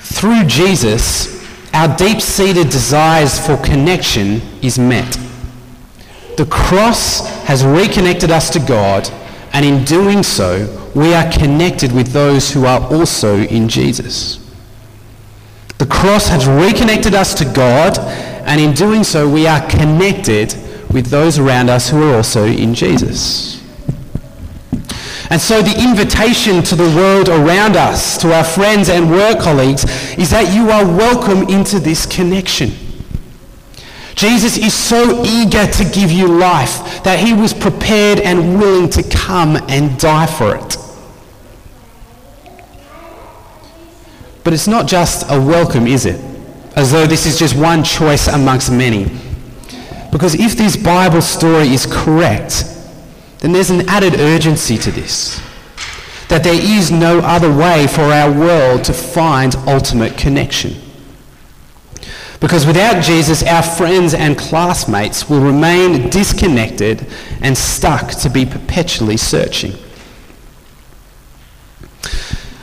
Through 0.00 0.44
Jesus, 0.44 1.42
our 1.72 1.94
deep-seated 1.96 2.68
desires 2.68 3.38
for 3.38 3.56
connection 3.58 4.42
is 4.62 4.78
met. 4.78 5.18
The 6.36 6.46
cross 6.50 7.26
has 7.44 7.64
reconnected 7.64 8.30
us 8.30 8.50
to 8.50 8.58
God, 8.58 9.10
and 9.54 9.64
in 9.64 9.84
doing 9.84 10.22
so, 10.22 10.90
we 10.94 11.14
are 11.14 11.30
connected 11.32 11.92
with 11.92 12.08
those 12.08 12.52
who 12.52 12.66
are 12.66 12.80
also 12.92 13.38
in 13.38 13.68
Jesus. 13.68 14.38
The 15.78 15.86
cross 15.86 16.28
has 16.28 16.46
reconnected 16.46 17.14
us 17.14 17.34
to 17.34 17.44
God, 17.44 17.98
and 18.46 18.60
in 18.60 18.74
doing 18.74 19.02
so, 19.02 19.28
we 19.28 19.46
are 19.46 19.66
connected 19.68 20.54
with 20.92 21.06
those 21.06 21.38
around 21.38 21.70
us 21.70 21.88
who 21.88 22.02
are 22.02 22.16
also 22.16 22.44
in 22.44 22.74
Jesus. 22.74 23.62
And 25.30 25.40
so 25.40 25.60
the 25.60 25.82
invitation 25.82 26.62
to 26.64 26.76
the 26.76 26.94
world 26.94 27.28
around 27.28 27.76
us, 27.76 28.16
to 28.18 28.32
our 28.34 28.44
friends 28.44 28.88
and 28.88 29.10
work 29.10 29.40
colleagues, 29.40 29.84
is 30.18 30.30
that 30.30 30.54
you 30.54 30.70
are 30.70 30.84
welcome 30.84 31.48
into 31.48 31.80
this 31.80 32.06
connection. 32.06 32.85
Jesus 34.16 34.56
is 34.56 34.72
so 34.72 35.22
eager 35.26 35.66
to 35.66 35.84
give 35.84 36.10
you 36.10 36.26
life 36.26 37.02
that 37.04 37.20
he 37.20 37.34
was 37.34 37.52
prepared 37.52 38.18
and 38.20 38.58
willing 38.58 38.88
to 38.90 39.02
come 39.02 39.56
and 39.68 39.98
die 39.98 40.26
for 40.26 40.56
it. 40.56 40.78
But 44.42 44.54
it's 44.54 44.66
not 44.66 44.86
just 44.86 45.26
a 45.30 45.38
welcome, 45.38 45.86
is 45.86 46.06
it? 46.06 46.18
As 46.76 46.92
though 46.92 47.06
this 47.06 47.26
is 47.26 47.38
just 47.38 47.56
one 47.56 47.84
choice 47.84 48.26
amongst 48.26 48.72
many. 48.72 49.04
Because 50.10 50.34
if 50.34 50.56
this 50.56 50.76
Bible 50.76 51.20
story 51.20 51.68
is 51.68 51.84
correct, 51.84 52.64
then 53.40 53.52
there's 53.52 53.70
an 53.70 53.86
added 53.86 54.14
urgency 54.14 54.78
to 54.78 54.90
this. 54.90 55.42
That 56.28 56.42
there 56.42 56.54
is 56.54 56.90
no 56.90 57.18
other 57.18 57.54
way 57.54 57.86
for 57.86 58.00
our 58.00 58.32
world 58.32 58.82
to 58.84 58.94
find 58.94 59.54
ultimate 59.66 60.16
connection. 60.16 60.85
Because 62.40 62.66
without 62.66 63.02
Jesus, 63.02 63.42
our 63.42 63.62
friends 63.62 64.12
and 64.12 64.36
classmates 64.36 65.28
will 65.28 65.40
remain 65.40 66.10
disconnected 66.10 67.06
and 67.40 67.56
stuck 67.56 68.10
to 68.10 68.28
be 68.28 68.44
perpetually 68.44 69.16
searching. 69.16 69.72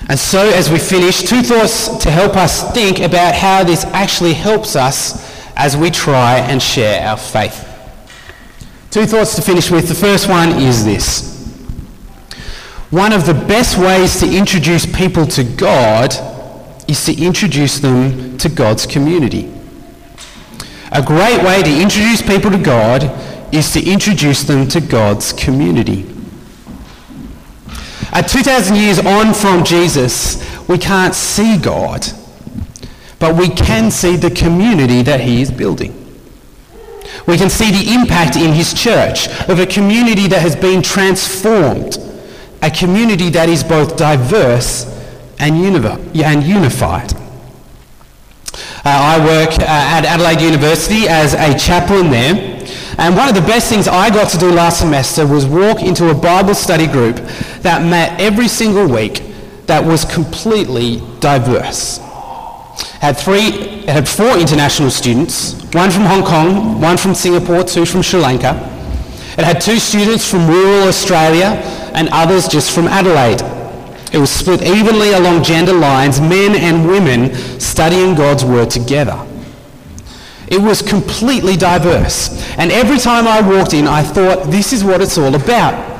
And 0.09 0.19
so, 0.19 0.49
as 0.49 0.69
we 0.69 0.79
finish, 0.79 1.23
two 1.23 1.41
thoughts 1.41 1.97
to 2.03 2.11
help 2.11 2.35
us 2.35 2.71
think 2.73 2.99
about 2.99 3.33
how 3.35 3.63
this 3.63 3.85
actually 3.85 4.33
helps 4.33 4.75
us 4.75 5.33
as 5.55 5.77
we 5.77 5.89
try 5.89 6.39
and 6.39 6.61
share 6.61 7.07
our 7.07 7.17
faith. 7.17 7.69
Two 8.91 9.05
thoughts 9.05 9.35
to 9.37 9.41
finish 9.41 9.71
with. 9.71 9.87
The 9.87 9.95
first 9.95 10.29
one 10.29 10.49
is 10.49 10.85
this. 10.85 11.33
One 12.91 13.11
of 13.11 13.25
the 13.25 13.33
best 13.33 13.77
ways 13.79 14.19
to 14.19 14.31
introduce 14.31 14.85
people 14.85 15.25
to 15.25 15.43
God 15.43 16.13
is 16.87 17.05
to 17.05 17.19
introduce 17.19 17.79
them 17.79 18.37
to 18.37 18.49
God's 18.49 18.85
community. 18.85 19.51
A 20.95 21.01
great 21.01 21.43
way 21.43 21.63
to 21.63 21.81
introduce 21.81 22.21
people 22.21 22.51
to 22.51 22.57
God 22.59 23.03
is 23.51 23.73
to 23.73 23.83
introduce 23.83 24.43
them 24.43 24.67
to 24.67 24.79
God's 24.79 25.33
community. 25.33 26.05
At 28.11 28.27
2,000 28.27 28.75
years 28.75 28.99
on 28.99 29.33
from 29.33 29.63
Jesus, 29.63 30.37
we 30.67 30.77
can't 30.77 31.15
see 31.15 31.57
God, 31.57 32.05
but 33.17 33.35
we 33.35 33.49
can 33.49 33.89
see 33.89 34.17
the 34.17 34.29
community 34.29 35.01
that 35.01 35.19
he 35.19 35.41
is 35.41 35.49
building. 35.49 35.99
We 37.25 37.37
can 37.37 37.49
see 37.49 37.71
the 37.71 37.91
impact 37.91 38.35
in 38.35 38.53
his 38.53 38.71
church 38.75 39.29
of 39.49 39.57
a 39.57 39.65
community 39.65 40.27
that 40.27 40.41
has 40.41 40.55
been 40.55 40.83
transformed, 40.83 41.97
a 42.61 42.69
community 42.69 43.31
that 43.31 43.49
is 43.49 43.63
both 43.63 43.97
diverse 43.97 44.85
and, 45.39 45.59
unified. 45.59 47.22
Uh, 48.85 48.89
I 48.89 49.25
work 49.25 49.51
uh, 49.59 49.63
at 49.65 50.03
Adelaide 50.03 50.41
University 50.41 51.07
as 51.07 51.33
a 51.33 51.57
chaplain 51.57 52.09
there. 52.09 52.35
And 52.97 53.15
one 53.15 53.29
of 53.29 53.33
the 53.35 53.41
best 53.41 53.69
things 53.69 53.87
I 53.87 54.09
got 54.09 54.29
to 54.31 54.37
do 54.37 54.51
last 54.51 54.79
semester 54.79 55.25
was 55.25 55.45
walk 55.45 55.81
into 55.81 56.09
a 56.09 56.13
Bible 56.13 56.53
study 56.53 56.87
group 56.87 57.15
that 57.61 57.81
met 57.81 58.19
every 58.19 58.49
single 58.49 58.85
week 58.85 59.23
that 59.67 59.83
was 59.85 60.03
completely 60.03 61.01
diverse. 61.21 61.99
Had 62.99 63.17
three, 63.17 63.47
it 63.87 63.89
had 63.89 64.07
four 64.07 64.37
international 64.37 64.89
students, 64.89 65.53
one 65.73 65.89
from 65.89 66.03
Hong 66.03 66.23
Kong, 66.23 66.81
one 66.81 66.97
from 66.97 67.15
Singapore, 67.15 67.63
two 67.63 67.85
from 67.85 68.01
Sri 68.01 68.19
Lanka. 68.19 68.51
It 69.37 69.45
had 69.45 69.61
two 69.61 69.79
students 69.79 70.29
from 70.29 70.45
rural 70.47 70.89
Australia 70.89 71.55
and 71.95 72.09
others 72.11 72.49
just 72.49 72.75
from 72.75 72.87
Adelaide. 72.89 73.52
It 74.13 74.19
was 74.19 74.29
split 74.29 74.61
evenly 74.61 75.11
along 75.13 75.43
gender 75.43 75.73
lines, 75.73 76.21
men 76.21 76.55
and 76.55 76.87
women 76.87 77.33
studying 77.59 78.13
God's 78.13 78.45
Word 78.45 78.69
together. 78.69 79.19
It 80.47 80.61
was 80.61 80.83
completely 80.83 81.57
diverse. 81.57 82.29
And 82.59 82.71
every 82.71 82.99
time 82.99 83.27
I 83.27 83.41
walked 83.41 83.73
in, 83.73 83.87
I 83.87 84.03
thought, 84.03 84.51
this 84.51 84.71
is 84.71 84.83
what 84.83 85.01
it's 85.01 85.17
all 85.17 85.33
about. 85.33 85.93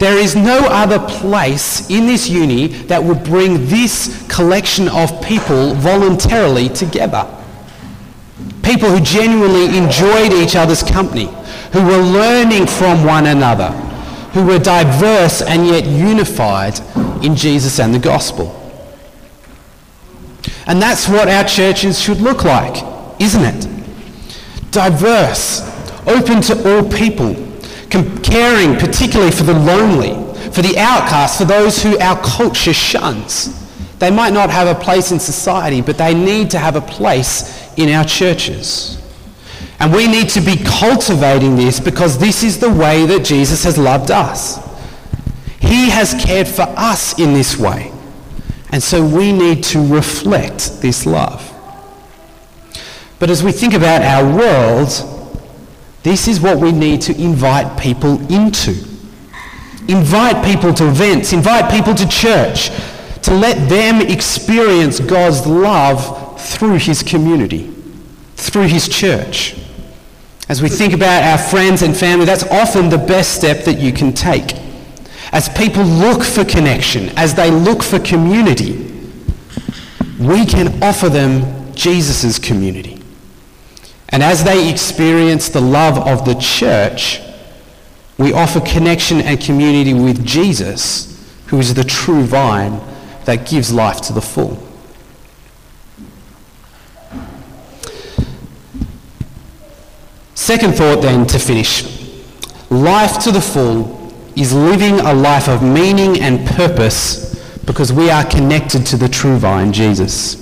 There 0.00 0.18
is 0.18 0.34
no 0.34 0.66
other 0.66 0.98
place 0.98 1.88
in 1.90 2.06
this 2.06 2.28
uni 2.28 2.66
that 2.88 3.04
would 3.04 3.22
bring 3.22 3.66
this 3.66 4.26
collection 4.28 4.88
of 4.88 5.22
people 5.22 5.74
voluntarily 5.74 6.70
together. 6.70 7.24
People 8.64 8.90
who 8.90 9.00
genuinely 9.00 9.78
enjoyed 9.78 10.32
each 10.32 10.56
other's 10.56 10.82
company, 10.82 11.26
who 11.72 11.84
were 11.84 12.02
learning 12.02 12.66
from 12.66 13.04
one 13.04 13.26
another, 13.26 13.70
who 14.32 14.44
were 14.46 14.58
diverse 14.58 15.42
and 15.42 15.66
yet 15.66 15.84
unified 15.84 16.78
in 17.24 17.34
Jesus 17.34 17.80
and 17.80 17.94
the 17.94 17.98
gospel. 17.98 18.56
And 20.66 20.80
that's 20.80 21.08
what 21.08 21.28
our 21.28 21.44
churches 21.44 22.00
should 22.00 22.18
look 22.18 22.44
like, 22.44 22.84
isn't 23.20 23.42
it? 23.42 23.66
Diverse, 24.70 25.62
open 26.06 26.40
to 26.42 26.54
all 26.64 26.88
people, 26.88 27.34
caring 28.22 28.76
particularly 28.78 29.32
for 29.32 29.42
the 29.42 29.54
lonely, 29.54 30.14
for 30.52 30.62
the 30.62 30.78
outcast, 30.78 31.38
for 31.38 31.44
those 31.44 31.82
who 31.82 31.98
our 31.98 32.20
culture 32.22 32.72
shuns. 32.72 33.56
They 33.98 34.10
might 34.10 34.32
not 34.32 34.48
have 34.50 34.68
a 34.68 34.80
place 34.80 35.10
in 35.10 35.18
society, 35.18 35.82
but 35.82 35.98
they 35.98 36.14
need 36.14 36.50
to 36.52 36.58
have 36.58 36.76
a 36.76 36.80
place 36.80 37.72
in 37.76 37.90
our 37.90 38.04
churches. 38.04 38.99
And 39.80 39.94
we 39.94 40.06
need 40.06 40.28
to 40.30 40.42
be 40.42 40.56
cultivating 40.56 41.56
this 41.56 41.80
because 41.80 42.18
this 42.18 42.42
is 42.42 42.58
the 42.58 42.70
way 42.70 43.06
that 43.06 43.24
Jesus 43.24 43.64
has 43.64 43.78
loved 43.78 44.10
us. 44.10 44.58
He 45.58 45.88
has 45.88 46.12
cared 46.22 46.46
for 46.46 46.66
us 46.76 47.18
in 47.18 47.32
this 47.32 47.56
way. 47.56 47.90
And 48.72 48.82
so 48.82 49.04
we 49.04 49.32
need 49.32 49.64
to 49.64 49.84
reflect 49.86 50.82
this 50.82 51.06
love. 51.06 51.46
But 53.18 53.30
as 53.30 53.42
we 53.42 53.52
think 53.52 53.72
about 53.72 54.02
our 54.02 54.24
world, 54.24 54.88
this 56.02 56.28
is 56.28 56.40
what 56.40 56.58
we 56.58 56.72
need 56.72 57.00
to 57.02 57.18
invite 57.18 57.80
people 57.80 58.20
into. 58.32 58.72
Invite 59.88 60.44
people 60.44 60.74
to 60.74 60.88
events, 60.88 61.32
invite 61.32 61.70
people 61.70 61.94
to 61.94 62.06
church, 62.06 62.68
to 63.22 63.32
let 63.32 63.68
them 63.68 64.02
experience 64.02 65.00
God's 65.00 65.46
love 65.46 66.38
through 66.38 66.76
his 66.76 67.02
community, 67.02 67.74
through 68.36 68.66
his 68.66 68.86
church. 68.86 69.56
As 70.50 70.60
we 70.60 70.68
think 70.68 70.92
about 70.92 71.22
our 71.22 71.38
friends 71.38 71.82
and 71.82 71.96
family, 71.96 72.26
that's 72.26 72.42
often 72.42 72.88
the 72.88 72.98
best 72.98 73.36
step 73.36 73.64
that 73.66 73.78
you 73.78 73.92
can 73.92 74.12
take. 74.12 74.56
As 75.30 75.48
people 75.48 75.84
look 75.84 76.24
for 76.24 76.44
connection, 76.44 77.10
as 77.10 77.36
they 77.36 77.52
look 77.52 77.84
for 77.84 78.00
community, 78.00 78.72
we 80.18 80.44
can 80.44 80.82
offer 80.82 81.08
them 81.08 81.72
Jesus' 81.76 82.36
community. 82.40 83.00
And 84.08 84.24
as 84.24 84.42
they 84.42 84.68
experience 84.68 85.50
the 85.50 85.60
love 85.60 85.96
of 85.96 86.24
the 86.24 86.34
church, 86.34 87.20
we 88.18 88.32
offer 88.32 88.60
connection 88.60 89.20
and 89.20 89.40
community 89.40 89.94
with 89.94 90.26
Jesus, 90.26 91.32
who 91.46 91.60
is 91.60 91.74
the 91.74 91.84
true 91.84 92.24
vine 92.24 92.80
that 93.24 93.48
gives 93.48 93.72
life 93.72 94.00
to 94.00 94.12
the 94.12 94.20
full. 94.20 94.58
Second 100.50 100.74
thought, 100.74 101.00
then, 101.00 101.28
to 101.28 101.38
finish. 101.38 101.84
Life 102.70 103.22
to 103.22 103.30
the 103.30 103.40
full 103.40 104.12
is 104.34 104.52
living 104.52 104.98
a 104.98 105.14
life 105.14 105.48
of 105.48 105.62
meaning 105.62 106.20
and 106.20 106.44
purpose 106.44 107.36
because 107.64 107.92
we 107.92 108.10
are 108.10 108.24
connected 108.24 108.84
to 108.86 108.96
the 108.96 109.08
true 109.08 109.36
vine, 109.36 109.72
Jesus. 109.72 110.34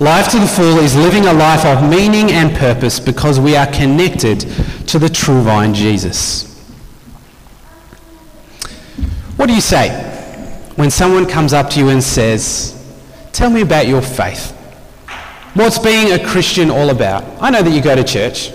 Life 0.00 0.30
to 0.32 0.38
the 0.38 0.46
full 0.46 0.80
is 0.80 0.94
living 0.94 1.24
a 1.24 1.32
life 1.32 1.64
of 1.64 1.88
meaning 1.88 2.30
and 2.30 2.54
purpose 2.58 3.00
because 3.00 3.40
we 3.40 3.56
are 3.56 3.66
connected 3.68 4.40
to 4.86 4.98
the 4.98 5.08
true 5.08 5.40
vine, 5.40 5.72
Jesus. 5.72 6.54
What 9.36 9.46
do 9.46 9.54
you 9.54 9.62
say 9.62 9.88
when 10.76 10.90
someone 10.90 11.24
comes 11.24 11.54
up 11.54 11.70
to 11.70 11.78
you 11.78 11.88
and 11.88 12.04
says, 12.04 12.74
Tell 13.32 13.48
me 13.48 13.62
about 13.62 13.86
your 13.86 14.02
faith? 14.02 14.50
What's 15.54 15.78
being 15.78 16.12
a 16.12 16.22
Christian 16.22 16.70
all 16.70 16.90
about? 16.90 17.24
I 17.40 17.48
know 17.48 17.62
that 17.62 17.70
you 17.70 17.80
go 17.80 17.96
to 17.96 18.04
church. 18.04 18.52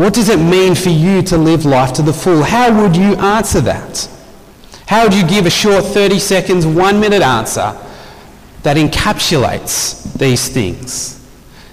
What 0.00 0.14
does 0.14 0.30
it 0.30 0.38
mean 0.38 0.74
for 0.74 0.88
you 0.88 1.20
to 1.24 1.36
live 1.36 1.66
life 1.66 1.92
to 1.92 2.00
the 2.00 2.14
full? 2.14 2.42
How 2.42 2.74
would 2.80 2.96
you 2.96 3.16
answer 3.16 3.60
that? 3.60 4.08
How 4.86 5.04
would 5.04 5.12
you 5.12 5.28
give 5.28 5.44
a 5.44 5.50
short 5.50 5.84
30 5.84 6.18
seconds, 6.18 6.64
one 6.64 6.98
minute 7.00 7.20
answer 7.20 7.78
that 8.62 8.78
encapsulates 8.78 10.10
these 10.14 10.48
things? 10.48 11.22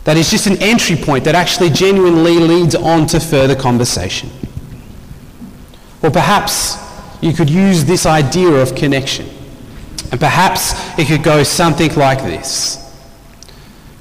That 0.04 0.18
is 0.18 0.30
just 0.30 0.46
an 0.46 0.62
entry 0.62 0.98
point 0.98 1.24
that 1.24 1.36
actually 1.36 1.70
genuinely 1.70 2.38
leads 2.38 2.76
on 2.76 3.08
to 3.08 3.22
further 3.22 3.56
conversation. 3.56 4.30
Or 6.04 6.12
perhaps 6.12 6.76
you 7.22 7.32
could 7.32 7.50
use 7.50 7.86
this 7.86 8.06
idea 8.06 8.50
of 8.50 8.76
connection. 8.76 9.30
And 10.12 10.20
perhaps 10.20 10.74
it 11.00 11.08
could 11.08 11.24
go 11.24 11.44
something 11.44 11.96
like 11.96 12.24
this. 12.24 12.94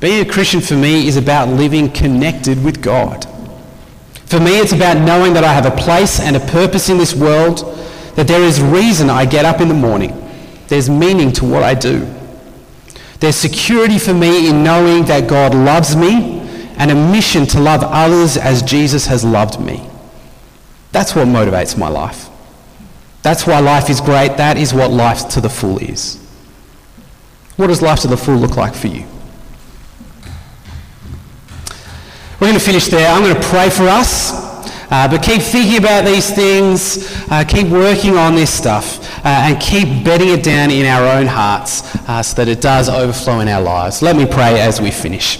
Being 0.00 0.26
a 0.26 0.28
Christian 0.28 0.60
for 0.60 0.74
me 0.74 1.06
is 1.06 1.16
about 1.16 1.48
living 1.48 1.88
connected 1.92 2.64
with 2.64 2.82
God. 2.82 3.24
For 4.26 4.40
me, 4.40 4.58
it's 4.58 4.72
about 4.72 4.98
knowing 4.98 5.34
that 5.34 5.44
I 5.44 5.52
have 5.52 5.66
a 5.66 5.76
place 5.76 6.20
and 6.20 6.36
a 6.36 6.40
purpose 6.40 6.88
in 6.88 6.98
this 6.98 7.14
world, 7.14 7.58
that 8.16 8.26
there 8.26 8.42
is 8.42 8.60
reason 8.60 9.08
I 9.08 9.24
get 9.24 9.44
up 9.44 9.60
in 9.60 9.68
the 9.68 9.74
morning. 9.74 10.22
There's 10.68 10.90
meaning 10.90 11.32
to 11.34 11.44
what 11.44 11.62
I 11.62 11.74
do. 11.74 12.12
There's 13.20 13.36
security 13.36 13.98
for 13.98 14.12
me 14.12 14.48
in 14.48 14.64
knowing 14.64 15.04
that 15.06 15.28
God 15.28 15.54
loves 15.54 15.96
me 15.96 16.40
and 16.76 16.90
a 16.90 16.94
mission 16.94 17.46
to 17.46 17.60
love 17.60 17.82
others 17.82 18.36
as 18.36 18.62
Jesus 18.62 19.06
has 19.06 19.24
loved 19.24 19.60
me. 19.60 19.88
That's 20.92 21.14
what 21.14 21.26
motivates 21.28 21.78
my 21.78 21.88
life. 21.88 22.28
That's 23.22 23.46
why 23.46 23.60
life 23.60 23.88
is 23.90 24.00
great. 24.00 24.36
That 24.36 24.56
is 24.56 24.74
what 24.74 24.90
life 24.90 25.28
to 25.30 25.40
the 25.40 25.48
full 25.48 25.78
is. 25.78 26.16
What 27.56 27.68
does 27.68 27.80
life 27.80 28.00
to 28.00 28.08
the 28.08 28.16
full 28.16 28.36
look 28.36 28.56
like 28.56 28.74
for 28.74 28.88
you? 28.88 29.06
We're 32.38 32.49
going 32.49 32.59
to 32.59 32.64
finish 32.64 32.88
there. 32.88 33.11
I'm 33.11 33.22
going 33.22 33.35
to 33.35 33.49
pray 33.49 33.70
for 33.70 33.85
us. 33.85 34.44
Uh, 34.90 35.09
but 35.09 35.22
keep 35.22 35.40
thinking 35.40 35.79
about 35.79 36.05
these 36.05 36.31
things, 36.31 37.11
uh, 37.31 37.42
keep 37.49 37.66
working 37.68 38.16
on 38.16 38.35
this 38.37 38.53
stuff, 38.53 39.01
uh, 39.25 39.29
and 39.29 39.61
keep 39.61 40.05
bedding 40.05 40.29
it 40.29 40.44
down 40.44 40.70
in 40.70 40.87
our 40.87 41.18
own 41.18 41.27
hearts 41.27 41.83
uh, 42.09 42.22
so 42.22 42.37
that 42.37 42.49
it 42.49 42.61
does 42.61 42.88
overflow 42.88 43.40
in 43.40 43.49
our 43.49 43.61
lives. 43.61 44.01
Let 44.03 44.16
me 44.16 44.27
pray 44.27 44.61
as 44.61 44.81
we 44.81 44.92
finish. 44.92 45.38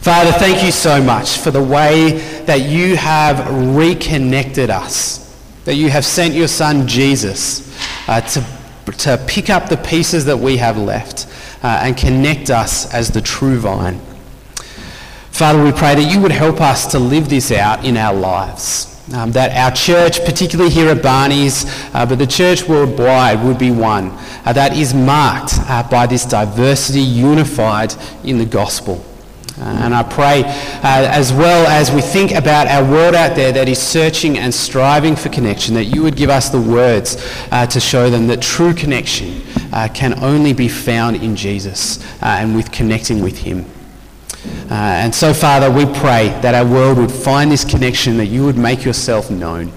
Father, 0.00 0.32
thank 0.32 0.64
you 0.64 0.72
so 0.72 1.00
much 1.00 1.38
for 1.38 1.50
the 1.50 1.62
way 1.62 2.18
that 2.46 2.62
you 2.62 2.96
have 2.96 3.74
reconnected 3.76 4.70
us, 4.70 5.34
that 5.64 5.76
you 5.76 5.88
have 5.88 6.04
sent 6.04 6.34
your 6.34 6.48
son 6.48 6.86
Jesus 6.86 7.74
uh, 8.08 8.20
to, 8.20 8.44
to 8.92 9.24
pick 9.26 9.50
up 9.50 9.68
the 9.68 9.76
pieces 9.78 10.24
that 10.26 10.36
we 10.36 10.56
have 10.56 10.76
left 10.76 11.26
uh, 11.62 11.80
and 11.82 11.96
connect 11.96 12.50
us 12.50 12.92
as 12.92 13.10
the 13.10 13.20
true 13.20 13.58
vine. 13.58 14.00
Father, 15.38 15.62
we 15.62 15.70
pray 15.70 15.94
that 15.94 16.12
you 16.12 16.20
would 16.20 16.32
help 16.32 16.60
us 16.60 16.84
to 16.86 16.98
live 16.98 17.28
this 17.28 17.52
out 17.52 17.84
in 17.84 17.96
our 17.96 18.12
lives. 18.12 19.00
Um, 19.14 19.30
that 19.30 19.56
our 19.56 19.70
church, 19.70 20.24
particularly 20.24 20.68
here 20.68 20.88
at 20.88 21.00
Barney's, 21.00 21.64
uh, 21.94 22.04
but 22.04 22.18
the 22.18 22.26
church 22.26 22.66
worldwide 22.66 23.44
would 23.44 23.56
be 23.56 23.70
one 23.70 24.10
uh, 24.44 24.52
that 24.52 24.76
is 24.76 24.94
marked 24.94 25.52
uh, 25.60 25.88
by 25.88 26.08
this 26.08 26.24
diversity 26.24 27.00
unified 27.00 27.94
in 28.24 28.38
the 28.38 28.44
gospel. 28.44 29.04
Uh, 29.60 29.62
and 29.62 29.94
I 29.94 30.02
pray, 30.02 30.42
uh, 30.42 31.06
as 31.08 31.32
well 31.32 31.68
as 31.68 31.92
we 31.92 32.00
think 32.00 32.32
about 32.32 32.66
our 32.66 32.82
world 32.82 33.14
out 33.14 33.36
there 33.36 33.52
that 33.52 33.68
is 33.68 33.80
searching 33.80 34.38
and 34.38 34.52
striving 34.52 35.14
for 35.14 35.28
connection, 35.28 35.72
that 35.74 35.84
you 35.84 36.02
would 36.02 36.16
give 36.16 36.30
us 36.30 36.48
the 36.48 36.60
words 36.60 37.16
uh, 37.52 37.64
to 37.68 37.78
show 37.78 38.10
them 38.10 38.26
that 38.26 38.42
true 38.42 38.74
connection 38.74 39.40
can 39.94 40.18
only 40.24 40.52
be 40.52 40.66
found 40.66 41.14
in 41.14 41.36
Jesus 41.36 42.04
and 42.22 42.56
with 42.56 42.72
connecting 42.72 43.22
with 43.22 43.38
him. 43.38 43.64
Uh, 44.44 44.74
and 44.74 45.14
so, 45.14 45.32
Father, 45.32 45.70
we 45.70 45.84
pray 45.98 46.28
that 46.42 46.54
our 46.54 46.66
world 46.66 46.98
would 46.98 47.10
find 47.10 47.50
this 47.50 47.64
connection, 47.64 48.16
that 48.18 48.26
you 48.26 48.44
would 48.44 48.58
make 48.58 48.84
yourself 48.84 49.30
known, 49.30 49.72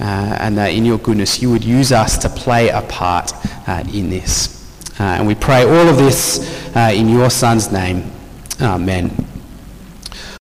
uh, 0.00 0.36
and 0.40 0.56
that 0.56 0.68
in 0.68 0.84
your 0.84 0.98
goodness 0.98 1.40
you 1.40 1.50
would 1.50 1.64
use 1.64 1.92
us 1.92 2.18
to 2.18 2.28
play 2.28 2.68
a 2.68 2.82
part 2.82 3.32
uh, 3.68 3.84
in 3.92 4.10
this. 4.10 4.58
Uh, 4.98 5.04
and 5.04 5.26
we 5.26 5.34
pray 5.34 5.62
all 5.62 5.88
of 5.88 5.96
this 5.96 6.74
uh, 6.76 6.90
in 6.94 7.08
your 7.08 7.30
Son's 7.30 7.70
name. 7.70 8.10
Amen. 8.60 9.31